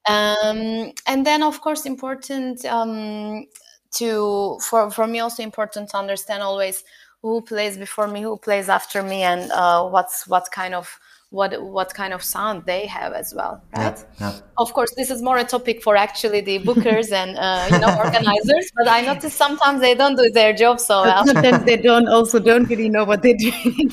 Um, 0.10 0.92
and 1.08 1.26
then 1.26 1.44
of 1.44 1.62
course 1.62 1.86
important 1.86 2.66
um, 2.66 3.46
to 3.94 4.58
for 4.62 4.90
for 4.92 5.08
me 5.08 5.20
also 5.20 5.44
important 5.44 5.90
to 5.90 5.98
understand 5.98 6.44
always 6.44 6.84
who 7.22 7.42
plays 7.42 7.78
before 7.78 8.08
me, 8.08 8.22
who 8.22 8.38
plays 8.38 8.70
after 8.70 9.02
me, 9.02 9.24
and 9.24 9.52
uh, 9.52 9.88
what's 9.88 10.28
what 10.28 10.48
kind 10.52 10.74
of 10.76 11.00
what 11.34 11.60
what 11.64 11.92
kind 11.96 12.14
of 12.14 12.24
sound 12.24 12.64
they 12.66 12.86
have 12.86 13.12
as 13.12 13.34
well, 13.34 13.60
right? 13.76 13.98
Yeah, 14.20 14.30
yeah. 14.30 14.40
Of 14.60 14.72
course, 14.74 14.94
this 14.96 15.10
is 15.10 15.20
more 15.24 15.38
a 15.38 15.44
topic 15.44 15.82
for 15.82 15.96
actually 15.96 16.42
the 16.42 16.60
bookers 16.60 17.12
and 17.12 17.36
uh, 17.38 17.68
you 17.72 17.80
know 17.80 17.92
organizers. 18.06 18.72
But 18.78 18.88
I 18.88 19.02
notice 19.02 19.34
sometimes 19.34 19.82
they 19.82 19.96
don't 19.96 20.16
do 20.16 20.30
their 20.30 20.54
job 20.54 20.80
so 20.80 21.02
well. 21.02 21.26
Sometimes 21.26 21.66
they 21.66 21.78
don't 21.78 22.08
also 22.08 22.38
don't 22.40 22.70
really 22.70 22.88
know 22.88 23.04
what 23.04 23.24
they're 23.24 23.36
doing. 23.36 23.90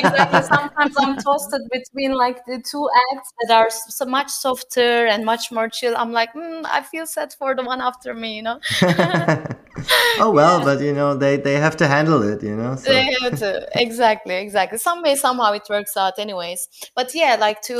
exactly. 0.00 0.42
Sometimes 0.42 0.94
I'm 0.98 1.18
toasted 1.18 1.60
between 1.70 2.12
like 2.12 2.38
the 2.46 2.62
two 2.70 2.88
acts 3.12 3.30
that 3.42 3.54
are 3.54 3.68
so 3.70 4.06
much 4.06 4.30
softer 4.30 5.06
and 5.06 5.26
much 5.26 5.52
more 5.52 5.68
chill. 5.68 5.94
I'm 5.98 6.12
like, 6.12 6.32
mm, 6.32 6.64
I 6.64 6.80
feel 6.80 7.06
sad 7.06 7.34
for 7.38 7.54
the 7.54 7.62
one 7.62 7.82
after 7.82 8.14
me, 8.14 8.36
you 8.36 8.42
know. 8.42 8.58
oh 10.18 10.30
well, 10.30 10.58
yeah. 10.58 10.64
but 10.64 10.80
you 10.80 10.92
know 10.92 11.14
they 11.14 11.36
they 11.36 11.54
have 11.54 11.76
to 11.76 11.86
handle 11.86 12.22
it, 12.22 12.42
you 12.42 12.56
know. 12.56 12.76
So. 12.76 12.92
They 12.92 13.16
have 13.22 13.38
to 13.38 13.68
exactly, 13.74 14.36
exactly. 14.36 14.78
Some 14.78 15.02
way, 15.02 15.14
somehow 15.14 15.52
it 15.52 15.66
works 15.70 15.96
out, 15.96 16.18
anyways 16.18 16.68
but 16.94 17.14
yeah 17.14 17.36
like 17.38 17.60
to 17.62 17.78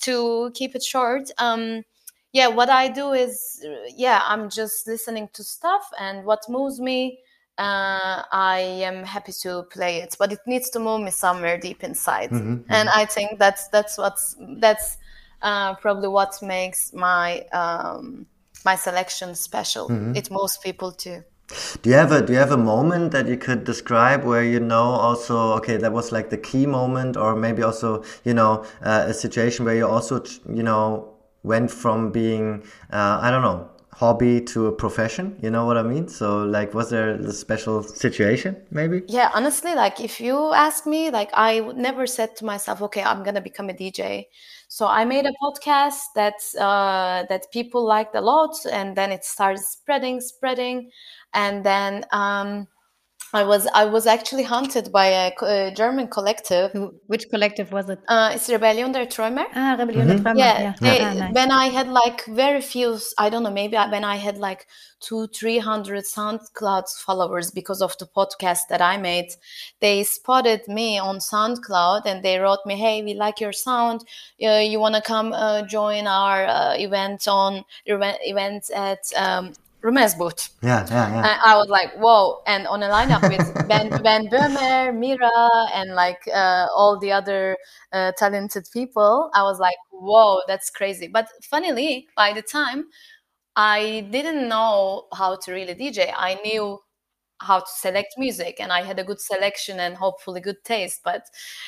to 0.00 0.50
keep 0.54 0.74
it 0.74 0.82
short 0.82 1.30
um 1.38 1.82
yeah 2.32 2.46
what 2.46 2.68
i 2.68 2.88
do 2.88 3.12
is 3.12 3.64
yeah 3.96 4.22
i'm 4.26 4.50
just 4.50 4.86
listening 4.86 5.28
to 5.32 5.42
stuff 5.42 5.88
and 5.98 6.24
what 6.24 6.42
moves 6.48 6.80
me 6.80 7.18
uh, 7.58 8.22
I 8.30 8.60
am 8.84 9.02
happy 9.02 9.32
to 9.42 9.64
play 9.64 9.96
it, 9.96 10.14
but 10.16 10.30
it 10.30 10.38
needs 10.46 10.70
to 10.70 10.78
move 10.78 11.00
me 11.00 11.10
somewhere 11.10 11.58
deep 11.58 11.82
inside, 11.82 12.30
mm-hmm, 12.30 12.52
mm-hmm. 12.52 12.72
and 12.72 12.88
I 12.88 13.04
think 13.04 13.40
that's 13.40 13.66
that's 13.66 13.98
what's 13.98 14.36
that's 14.58 14.96
uh, 15.42 15.74
probably 15.74 16.06
what 16.06 16.40
makes 16.40 16.92
my 16.92 17.40
um, 17.52 18.28
my 18.64 18.74
selection 18.74 19.34
special. 19.34 19.88
Mm-hmm. 19.88 20.16
It 20.16 20.30
moves 20.30 20.58
people 20.58 20.92
too. 20.92 21.24
Do 21.80 21.88
you 21.88 21.96
have 21.96 22.12
a 22.12 22.20
do 22.20 22.34
you 22.34 22.38
have 22.38 22.52
a 22.52 22.58
moment 22.58 23.12
that 23.12 23.26
you 23.26 23.38
could 23.38 23.64
describe 23.64 24.22
where 24.22 24.44
you 24.44 24.60
know 24.60 24.84
also 25.06 25.54
okay 25.54 25.78
that 25.78 25.92
was 25.92 26.12
like 26.12 26.28
the 26.28 26.36
key 26.36 26.66
moment 26.66 27.16
or 27.16 27.34
maybe 27.34 27.62
also 27.62 28.04
you 28.24 28.34
know 28.34 28.66
uh, 28.82 29.04
a 29.06 29.14
situation 29.14 29.64
where 29.64 29.74
you 29.74 29.86
also 29.86 30.22
you 30.52 30.62
know 30.62 31.14
went 31.42 31.70
from 31.70 32.12
being 32.12 32.62
uh, 32.92 33.18
I 33.22 33.30
don't 33.30 33.40
know 33.40 33.70
hobby 33.98 34.40
to 34.40 34.66
a 34.66 34.72
profession 34.72 35.36
you 35.42 35.50
know 35.50 35.64
what 35.64 35.76
i 35.76 35.82
mean 35.82 36.06
so 36.06 36.44
like 36.44 36.72
was 36.72 36.88
there 36.90 37.10
a 37.10 37.32
special 37.32 37.82
situation 37.82 38.54
maybe 38.70 39.02
yeah 39.08 39.28
honestly 39.34 39.74
like 39.74 39.98
if 39.98 40.20
you 40.20 40.52
ask 40.52 40.86
me 40.86 41.10
like 41.10 41.30
i 41.34 41.58
never 41.74 42.06
said 42.06 42.36
to 42.36 42.44
myself 42.44 42.80
okay 42.80 43.02
i'm 43.02 43.24
gonna 43.24 43.40
become 43.40 43.68
a 43.68 43.72
dj 43.72 44.26
so 44.68 44.86
i 44.86 45.04
made 45.04 45.26
a 45.26 45.32
podcast 45.42 46.00
that 46.14 46.34
uh, 46.60 47.24
that 47.28 47.50
people 47.52 47.84
liked 47.84 48.14
a 48.14 48.20
lot 48.20 48.54
and 48.70 48.96
then 48.96 49.10
it 49.10 49.24
started 49.24 49.62
spreading 49.62 50.20
spreading. 50.20 50.90
And 51.34 51.64
then 51.64 52.04
um, 52.12 52.68
I 53.34 53.44
was 53.44 53.66
I 53.74 53.84
was 53.84 54.06
actually 54.06 54.44
hunted 54.44 54.90
by 54.90 55.06
a, 55.06 55.32
a, 55.42 55.70
German 55.74 56.08
collective. 56.08 56.72
Which 57.06 57.28
collective 57.28 57.72
was 57.72 57.90
it? 57.90 57.98
Uh, 58.08 58.30
it's 58.34 58.48
Rebellion 58.48 58.92
der 58.92 59.06
Träumer. 59.06 59.44
Ah, 59.54 59.76
Rebellion 59.78 60.08
mm-hmm. 60.08 60.22
der 60.22 60.32
Träumer. 60.32 60.38
Yeah, 60.38 60.60
yeah. 60.62 60.74
They, 60.80 61.00
ah, 61.00 61.12
nice. 61.12 61.34
when 61.34 61.50
I 61.50 61.66
had 61.66 61.88
like 61.88 62.24
very 62.26 62.62
few, 62.62 62.98
I 63.18 63.28
don't 63.28 63.42
know, 63.42 63.50
maybe 63.50 63.76
when 63.76 64.04
I 64.04 64.16
had 64.16 64.38
like 64.38 64.66
two, 65.00 65.26
three 65.28 65.58
hundred 65.58 66.04
SoundCloud 66.04 66.88
followers 67.04 67.50
because 67.50 67.82
of 67.82 67.96
the 67.98 68.06
podcast 68.06 68.68
that 68.70 68.80
I 68.80 68.96
made, 68.96 69.28
they 69.80 70.04
spotted 70.04 70.66
me 70.66 70.98
on 70.98 71.18
SoundCloud 71.18 72.06
and 72.06 72.22
they 72.22 72.38
wrote 72.38 72.64
me, 72.64 72.76
"Hey, 72.76 73.02
we 73.02 73.14
like 73.14 73.40
your 73.40 73.52
sound. 73.52 74.06
Uh, 74.42 74.62
you 74.64 74.80
want 74.80 74.94
to 74.94 75.02
come 75.02 75.32
uh, 75.34 75.62
join 75.62 76.06
our 76.06 76.46
uh, 76.46 76.74
event 76.78 77.28
on 77.28 77.64
event 77.84 78.70
at 78.74 79.00
um, 79.16 79.52
Rummelsbucht. 79.82 80.50
Yeah, 80.62 80.84
yeah, 80.90 81.10
yeah. 81.10 81.18
And 81.18 81.40
I 81.44 81.56
was 81.56 81.68
like, 81.68 81.94
whoa. 81.96 82.42
And 82.46 82.66
on 82.66 82.82
a 82.82 82.88
lineup 82.88 83.22
with 83.28 83.68
Ben, 83.68 83.90
ben 84.02 84.28
Böhmer, 84.28 84.94
Mira, 84.94 85.30
and 85.72 85.94
like 85.94 86.20
uh, 86.32 86.66
all 86.74 86.98
the 86.98 87.12
other 87.12 87.56
uh, 87.92 88.12
talented 88.16 88.68
people, 88.72 89.30
I 89.34 89.42
was 89.42 89.60
like, 89.60 89.76
whoa, 89.90 90.40
that's 90.48 90.70
crazy. 90.70 91.06
But 91.08 91.28
funnily, 91.42 92.08
by 92.16 92.32
the 92.32 92.42
time, 92.42 92.86
I 93.54 94.06
didn't 94.10 94.48
know 94.48 95.06
how 95.12 95.36
to 95.36 95.52
really 95.52 95.74
DJ. 95.74 96.12
I 96.16 96.34
knew 96.44 96.78
how 97.40 97.60
to 97.60 97.66
select 97.68 98.14
music 98.18 98.56
and 98.58 98.72
i 98.72 98.82
had 98.82 98.98
a 98.98 99.04
good 99.04 99.20
selection 99.20 99.80
and 99.80 99.96
hopefully 99.96 100.40
good 100.40 100.62
taste 100.64 101.00
but 101.04 101.22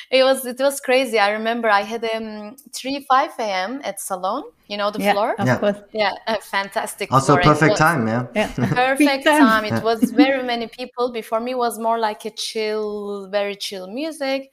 it 0.09 0.23
was 0.23 0.45
it 0.45 0.59
was 0.59 0.79
crazy. 0.81 1.17
I 1.17 1.31
remember 1.31 1.69
i 1.69 1.81
had 1.81 2.03
um 2.05 2.55
3 2.73 3.05
5 3.09 3.31
a.m 3.39 3.81
at 3.83 3.99
salon 3.99 4.43
you 4.67 4.77
know 4.77 4.89
the 4.89 4.99
yeah, 4.99 5.13
floor? 5.13 5.35
of 5.37 5.47
yeah. 5.47 5.57
course. 5.57 5.77
Yeah 5.91 6.13
a 6.27 6.39
fantastic 6.41 7.11
also 7.11 7.33
floor. 7.33 7.43
perfect 7.43 7.77
time 7.77 8.07
yeah, 8.07 8.27
yeah. 8.35 8.53
perfect 8.55 9.25
time. 9.25 9.65
it 9.65 9.83
was 9.83 9.99
very 10.11 10.43
many 10.43 10.67
people. 10.67 11.11
Before 11.11 11.39
me 11.41 11.55
was 11.55 11.77
more 11.77 11.99
like 11.99 12.25
a 12.25 12.31
chill 12.31 13.27
very 13.29 13.55
chill 13.55 13.87
music. 13.87 14.51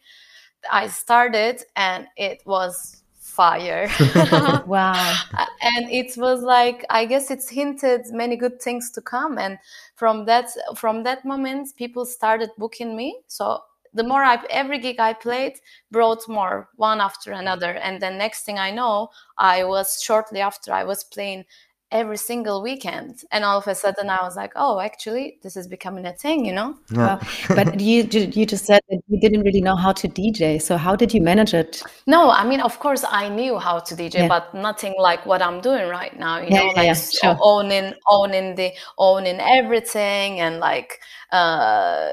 I 0.71 0.89
started 0.89 1.63
and 1.77 2.09
it 2.17 2.43
was 2.45 3.03
fire. 3.39 3.89
wow. 4.67 5.15
Uh, 5.33 5.47
and 5.63 5.89
it 5.91 6.17
was 6.17 6.43
like 6.43 6.85
I 6.91 7.05
guess 7.05 7.31
it's 7.31 7.49
hinted 7.49 8.03
many 8.11 8.37
good 8.37 8.61
things 8.61 8.91
to 8.97 9.01
come 9.01 9.39
and 9.39 9.59
from 9.95 10.25
that 10.25 10.47
from 10.75 11.05
that 11.05 11.25
moment 11.25 11.69
people 11.77 12.05
started 12.05 12.51
booking 12.59 12.97
me. 12.97 13.09
So 13.29 13.61
the 13.95 14.03
more 14.03 14.25
I 14.25 14.37
every 14.51 14.81
gig 14.81 14.99
I 14.99 15.13
played 15.13 15.55
brought 15.93 16.29
more 16.29 16.69
one 16.77 17.01
after 17.01 17.31
another 17.33 17.73
and 17.87 18.03
then 18.03 18.19
next 18.19 18.43
thing 18.45 18.59
I 18.59 18.71
know 18.73 19.11
I 19.39 19.65
was 19.65 20.03
shortly 20.03 20.41
after 20.41 20.73
I 20.73 20.83
was 20.83 21.05
playing 21.05 21.45
every 21.91 22.19
single 22.19 22.63
weekend 22.63 23.23
and 23.33 23.45
all 23.45 23.57
of 23.57 23.67
a 23.67 23.75
sudden 23.75 24.11
i 24.11 24.23
was 24.23 24.37
like 24.37 24.53
oh 24.57 24.79
actually 24.79 25.39
this 25.43 25.57
is 25.57 25.67
becoming 25.67 26.05
a 26.05 26.13
thing 26.13 26.45
you 26.45 26.53
know 26.53 26.77
yeah. 26.91 27.19
but 27.49 27.81
you 27.81 28.07
you 28.13 28.45
just 28.45 28.67
said 28.67 28.83
that 28.91 29.01
you 29.09 29.19
didn't 29.19 29.43
really 29.43 29.63
know 29.63 29.75
how 29.75 29.91
to 29.91 30.07
dj 30.07 30.61
so 30.61 30.77
how 30.77 30.95
did 30.95 31.15
you 31.15 31.21
manage 31.23 31.55
it 31.55 31.83
no 32.07 32.31
i 32.31 32.47
mean 32.47 32.61
of 32.61 32.79
course 32.79 33.05
i 33.09 33.27
knew 33.29 33.59
how 33.59 33.79
to 33.79 33.95
dj 33.95 34.15
yeah. 34.15 34.29
but 34.29 34.53
nothing 34.53 34.95
like 34.99 35.25
what 35.25 35.41
i'm 35.41 35.61
doing 35.63 35.89
right 35.89 36.19
now 36.19 36.39
you 36.39 36.49
yeah, 36.51 36.65
know 36.65 36.73
like 36.77 36.97
sure. 36.97 37.39
owning 37.41 37.95
owning 38.11 38.55
the 38.55 38.71
owning 38.99 39.41
everything 39.41 40.41
and 40.41 40.61
like 40.61 41.01
uh, 41.33 42.11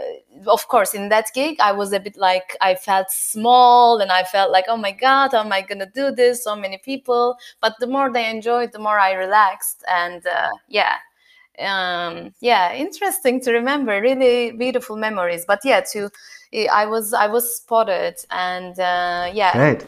of 0.48 0.68
course 0.68 0.94
in 0.94 1.10
that 1.10 1.28
gig 1.34 1.58
i 1.60 1.72
was 1.72 1.94
a 1.94 2.00
bit 2.00 2.18
like 2.18 2.58
i 2.62 2.76
felt 2.76 3.10
small 3.10 4.00
and 4.00 4.12
i 4.12 4.24
felt 4.24 4.52
like 4.52 4.66
oh 4.68 4.78
my 4.78 4.92
god 4.92 5.32
how 5.32 5.40
am 5.40 5.54
i 5.54 5.62
gonna 5.62 5.90
do 5.96 6.12
this 6.12 6.44
so 6.44 6.56
many 6.56 6.78
people 6.78 7.38
but 7.62 7.74
the 7.80 7.88
more 7.88 8.12
they 8.12 8.30
enjoyed 8.30 8.72
the 8.72 8.80
more 8.80 9.00
i 9.00 9.14
relaxed 9.14 9.84
and 9.88 10.26
uh, 10.28 10.50
yeah 10.68 10.96
um, 11.60 12.34
yeah, 12.42 12.74
interesting 12.74 13.40
to 13.42 13.52
remember. 13.52 14.02
Really 14.02 14.52
beautiful 14.52 14.98
memories. 14.98 15.46
But 15.48 15.60
yeah, 15.64 15.82
to 15.94 16.10
I 16.72 16.86
was 16.86 17.14
I 17.14 17.28
was 17.28 17.58
spotted, 17.58 18.16
and 18.32 18.78
uh, 18.80 19.32
yeah. 19.34 19.54
Great. 19.54 19.86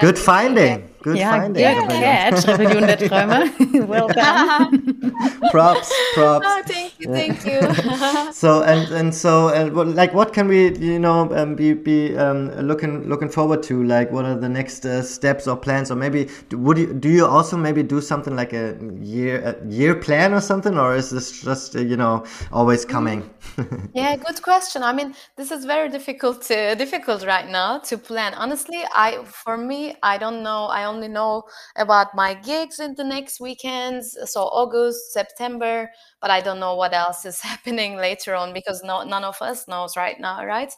Good 0.00 0.18
finding. 0.18 0.88
Good 1.02 1.16
yeah, 1.16 1.30
finding. 1.30 1.62
Good 1.62 1.88
catch, 1.90 2.48
Rebellion 2.48 2.86
der 2.86 2.96
Träume. 2.96 3.88
well 3.88 4.08
done. 4.08 5.14
props, 5.50 5.92
props. 6.14 6.46
Oh, 6.46 6.62
thank 6.66 6.92
you, 6.98 7.12
thank 7.12 7.44
you. 7.46 8.32
so 8.32 8.62
and 8.62 8.90
and 8.92 9.14
so 9.14 9.48
uh, 9.48 9.70
like 9.84 10.12
what 10.12 10.32
can 10.32 10.48
we 10.48 10.76
you 10.76 10.98
know 10.98 11.32
um, 11.34 11.54
be 11.54 11.72
be 11.74 12.16
um, 12.16 12.50
looking 12.66 13.08
looking 13.08 13.28
forward 13.28 13.62
to? 13.64 13.84
Like 13.84 14.10
what 14.10 14.24
are 14.24 14.36
the 14.36 14.48
next 14.48 14.84
uh, 14.84 15.02
steps 15.02 15.46
or 15.46 15.56
plans? 15.56 15.90
Or 15.92 15.96
maybe 15.96 16.28
would 16.50 16.78
you 16.78 16.92
do 16.92 17.08
you 17.08 17.26
also 17.26 17.56
maybe 17.56 17.82
do 17.84 18.00
something 18.00 18.34
like 18.34 18.52
a 18.52 18.76
year 19.00 19.40
a 19.50 19.68
year 19.68 19.94
plan 19.94 20.34
or 20.34 20.40
something, 20.40 20.76
or 20.76 20.96
is 20.96 21.10
this 21.10 21.42
just 21.42 21.76
uh, 21.76 21.80
you 21.80 21.96
know 21.96 22.24
always 22.52 22.84
coming? 22.84 23.30
yeah, 23.94 24.16
good 24.16 24.42
question. 24.42 24.82
I 24.82 24.92
mean, 24.92 25.14
this 25.36 25.50
is 25.50 25.64
very 25.64 25.88
difficult 25.88 26.42
to, 26.42 26.74
difficult 26.74 27.24
right 27.24 27.48
now 27.48 27.78
to 27.88 27.98
plan. 27.98 28.34
Honestly, 28.34 28.82
I 28.94 29.24
for 29.24 29.56
me, 29.56 29.67
I 30.02 30.18
don't 30.18 30.42
know. 30.42 30.64
I 30.66 30.84
only 30.84 31.08
know 31.08 31.44
about 31.76 32.14
my 32.14 32.34
gigs 32.34 32.78
in 32.80 32.94
the 32.94 33.04
next 33.04 33.40
weekends, 33.40 34.16
so 34.30 34.42
August, 34.44 35.12
September, 35.12 35.90
but 36.20 36.30
I 36.30 36.40
don't 36.40 36.60
know 36.60 36.74
what 36.74 36.94
else 36.94 37.24
is 37.24 37.40
happening 37.50 37.96
later 37.96 38.34
on 38.34 38.52
because 38.52 38.82
no, 38.82 39.02
none 39.02 39.24
of 39.24 39.40
us 39.42 39.66
knows 39.68 39.96
right 39.96 40.18
now, 40.20 40.44
right? 40.44 40.72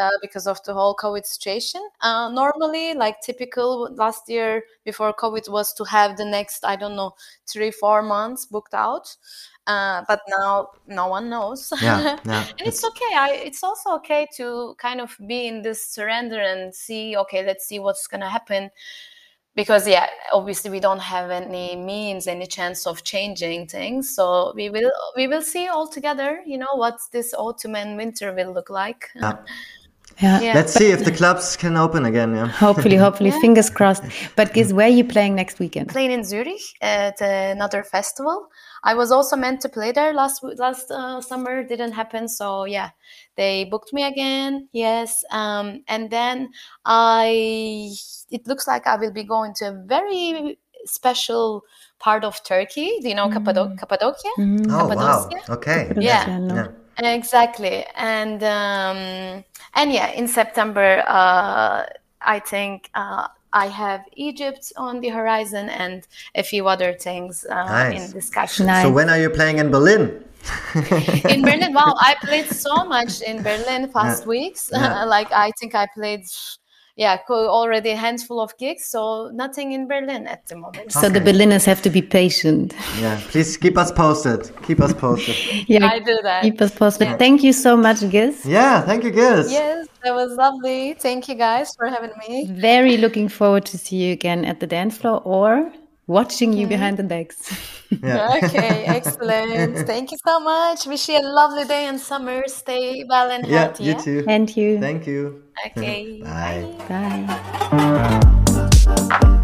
Uh, 0.00 0.08
because 0.22 0.46
of 0.46 0.62
the 0.64 0.72
whole 0.72 0.94
COVID 0.96 1.26
situation. 1.26 1.82
Uh, 2.00 2.30
normally, 2.30 2.94
like 2.94 3.20
typical 3.20 3.92
last 3.96 4.22
year 4.28 4.62
before 4.84 5.12
COVID 5.12 5.48
was 5.50 5.74
to 5.74 5.84
have 5.84 6.16
the 6.16 6.24
next, 6.24 6.64
I 6.64 6.76
don't 6.76 6.96
know, 6.96 7.12
three, 7.52 7.70
four 7.70 8.00
months 8.02 8.46
booked 8.46 8.72
out. 8.74 9.14
Uh, 9.70 10.02
but 10.08 10.20
now 10.28 10.66
no 10.88 11.06
one 11.06 11.30
knows 11.30 11.72
yeah, 11.80 12.18
yeah. 12.24 12.44
and 12.58 12.66
it's, 12.66 12.82
it's 12.82 12.84
okay 12.84 13.12
I, 13.14 13.40
it's 13.44 13.62
also 13.62 13.94
okay 13.98 14.26
to 14.36 14.74
kind 14.78 15.00
of 15.00 15.16
be 15.28 15.46
in 15.46 15.62
this 15.62 15.86
surrender 15.86 16.40
and 16.40 16.74
see 16.74 17.16
okay 17.16 17.46
let's 17.46 17.68
see 17.68 17.78
what's 17.78 18.08
gonna 18.08 18.28
happen 18.28 18.70
because 19.54 19.86
yeah 19.86 20.08
obviously 20.32 20.72
we 20.72 20.80
don't 20.80 21.04
have 21.14 21.30
any 21.30 21.76
means 21.76 22.26
any 22.26 22.46
chance 22.46 22.84
of 22.84 23.04
changing 23.04 23.68
things 23.68 24.12
so 24.12 24.52
we 24.56 24.70
will 24.70 24.90
we 25.14 25.28
will 25.28 25.42
see 25.42 25.68
all 25.68 25.86
together 25.86 26.42
you 26.44 26.58
know 26.58 26.74
what 26.74 26.98
this 27.12 27.32
autumn 27.34 27.76
and 27.76 27.96
winter 27.96 28.34
will 28.34 28.52
look 28.52 28.70
like 28.70 29.10
yeah. 29.14 29.36
Yeah. 30.18 30.40
yeah. 30.40 30.54
Let's 30.54 30.74
see 30.74 30.90
if 30.90 31.04
the 31.04 31.12
clubs 31.12 31.56
can 31.56 31.76
open 31.76 32.04
again. 32.04 32.34
Yeah. 32.34 32.48
Hopefully, 32.48 32.96
hopefully, 33.06 33.30
yeah. 33.30 33.40
fingers 33.40 33.70
crossed. 33.70 34.02
But 34.36 34.52
GiZ, 34.52 34.72
where 34.72 34.86
are 34.86 34.90
you 34.90 35.04
playing 35.04 35.34
next 35.34 35.58
weekend? 35.58 35.88
Playing 35.88 36.10
in 36.10 36.24
Zurich 36.24 36.60
at 36.82 37.20
another 37.22 37.82
festival. 37.82 38.48
I 38.82 38.94
was 38.94 39.10
also 39.10 39.36
meant 39.36 39.60
to 39.62 39.68
play 39.68 39.92
there 39.92 40.12
last 40.12 40.42
last 40.42 40.90
uh, 40.90 41.20
summer, 41.20 41.62
didn't 41.62 41.92
happen. 41.92 42.28
So 42.28 42.64
yeah, 42.64 42.90
they 43.36 43.64
booked 43.64 43.92
me 43.92 44.04
again. 44.04 44.68
Yes, 44.72 45.24
um, 45.30 45.82
and 45.88 46.10
then 46.10 46.50
I. 46.84 47.92
It 48.30 48.46
looks 48.46 48.68
like 48.68 48.86
I 48.86 48.96
will 48.96 49.12
be 49.12 49.24
going 49.24 49.54
to 49.56 49.70
a 49.70 49.82
very 49.86 50.58
special 50.84 51.64
part 51.98 52.24
of 52.24 52.42
Turkey. 52.44 52.98
Do 53.02 53.08
you 53.08 53.14
know 53.14 53.28
mm. 53.28 53.78
Cappadocia? 53.78 54.30
Mm. 54.38 54.66
Oh 54.70 54.88
Cappadocia? 54.88 55.42
wow! 55.48 55.54
Okay. 55.56 55.92
Yeah. 55.96 56.40
yeah. 56.48 56.68
Exactly, 57.02 57.86
and 57.96 58.42
um, 58.42 59.44
and 59.74 59.92
yeah, 59.92 60.10
in 60.12 60.28
September, 60.28 61.02
uh, 61.06 61.84
I 62.20 62.40
think 62.40 62.90
uh, 62.94 63.28
I 63.52 63.66
have 63.66 64.04
Egypt 64.14 64.72
on 64.76 65.00
the 65.00 65.08
horizon 65.08 65.68
and 65.68 66.06
a 66.34 66.42
few 66.42 66.68
other 66.68 66.92
things 66.92 67.44
uh, 67.44 67.54
nice. 67.54 68.06
in 68.06 68.12
discussion. 68.12 68.66
Nice. 68.66 68.84
So 68.84 68.92
when 68.92 69.10
are 69.10 69.18
you 69.20 69.30
playing 69.30 69.58
in 69.58 69.70
Berlin? 69.70 70.24
in 71.28 71.42
Berlin, 71.42 71.74
wow, 71.74 71.94
I 71.98 72.14
played 72.22 72.46
so 72.46 72.84
much 72.84 73.20
in 73.22 73.42
Berlin 73.42 73.90
past 73.92 74.22
yeah. 74.22 74.28
weeks. 74.28 74.70
Yeah. 74.72 75.04
like 75.16 75.30
I 75.32 75.50
think 75.58 75.74
I 75.74 75.86
played 75.94 76.24
yeah, 77.00 77.16
already 77.30 77.90
a 77.90 77.96
handful 77.96 78.38
of 78.42 78.54
gigs, 78.58 78.84
so 78.84 79.30
nothing 79.32 79.72
in 79.72 79.88
Berlin 79.88 80.26
at 80.26 80.44
the 80.48 80.56
moment. 80.56 80.92
So 80.92 81.06
okay. 81.06 81.18
the 81.18 81.20
Berliners 81.20 81.64
have 81.64 81.80
to 81.80 81.88
be 81.88 82.02
patient. 82.02 82.74
Yeah, 83.00 83.18
please 83.30 83.56
keep 83.56 83.78
us 83.78 83.90
posted. 83.90 84.50
Keep 84.66 84.80
us 84.80 84.92
posted. 84.92 85.34
yeah, 85.66 85.86
I 85.86 85.98
do 85.98 86.18
that. 86.22 86.42
Keep 86.42 86.60
us 86.60 86.72
posted. 86.72 87.08
Yeah. 87.08 87.16
Thank 87.16 87.42
you 87.42 87.54
so 87.54 87.74
much, 87.74 88.00
GiZ. 88.00 88.44
Yeah, 88.44 88.82
thank 88.82 89.02
you, 89.04 89.12
GiZ. 89.12 89.50
Yes, 89.50 89.88
that 90.04 90.14
was 90.14 90.36
lovely. 90.36 90.92
Thank 90.92 91.26
you 91.26 91.36
guys 91.36 91.74
for 91.74 91.88
having 91.88 92.12
me. 92.28 92.48
Very 92.50 92.98
looking 92.98 93.30
forward 93.30 93.64
to 93.72 93.78
see 93.78 93.96
you 93.96 94.12
again 94.12 94.44
at 94.44 94.60
the 94.60 94.66
dance 94.66 94.98
floor 94.98 95.22
or 95.24 95.72
watching 96.10 96.52
you 96.52 96.66
behind 96.66 96.96
the 96.98 97.04
decks. 97.04 97.38
Yeah. 98.02 98.38
okay, 98.44 98.84
excellent. 98.98 99.84
Thank 99.84 100.12
you 100.12 100.18
so 100.24 100.38
much. 100.38 100.86
Wish 100.86 101.08
you 101.08 101.18
a 101.18 101.26
lovely 101.26 101.64
day 101.64 101.86
and 101.86 101.98
summer. 101.98 102.46
Stay 102.46 103.04
well 103.08 103.28
and 103.30 103.44
yeah, 103.44 103.64
healthy. 103.64 103.82
You 103.82 103.90
yeah, 103.90 103.96
you 103.96 104.02
too. 104.04 104.24
And 104.28 104.56
you. 104.56 104.78
Thank 104.78 105.06
you. 105.08 105.42
Okay. 105.66 106.22
Bye. 106.22 106.70
Bye. 106.88 107.26
Bye. 108.86 109.36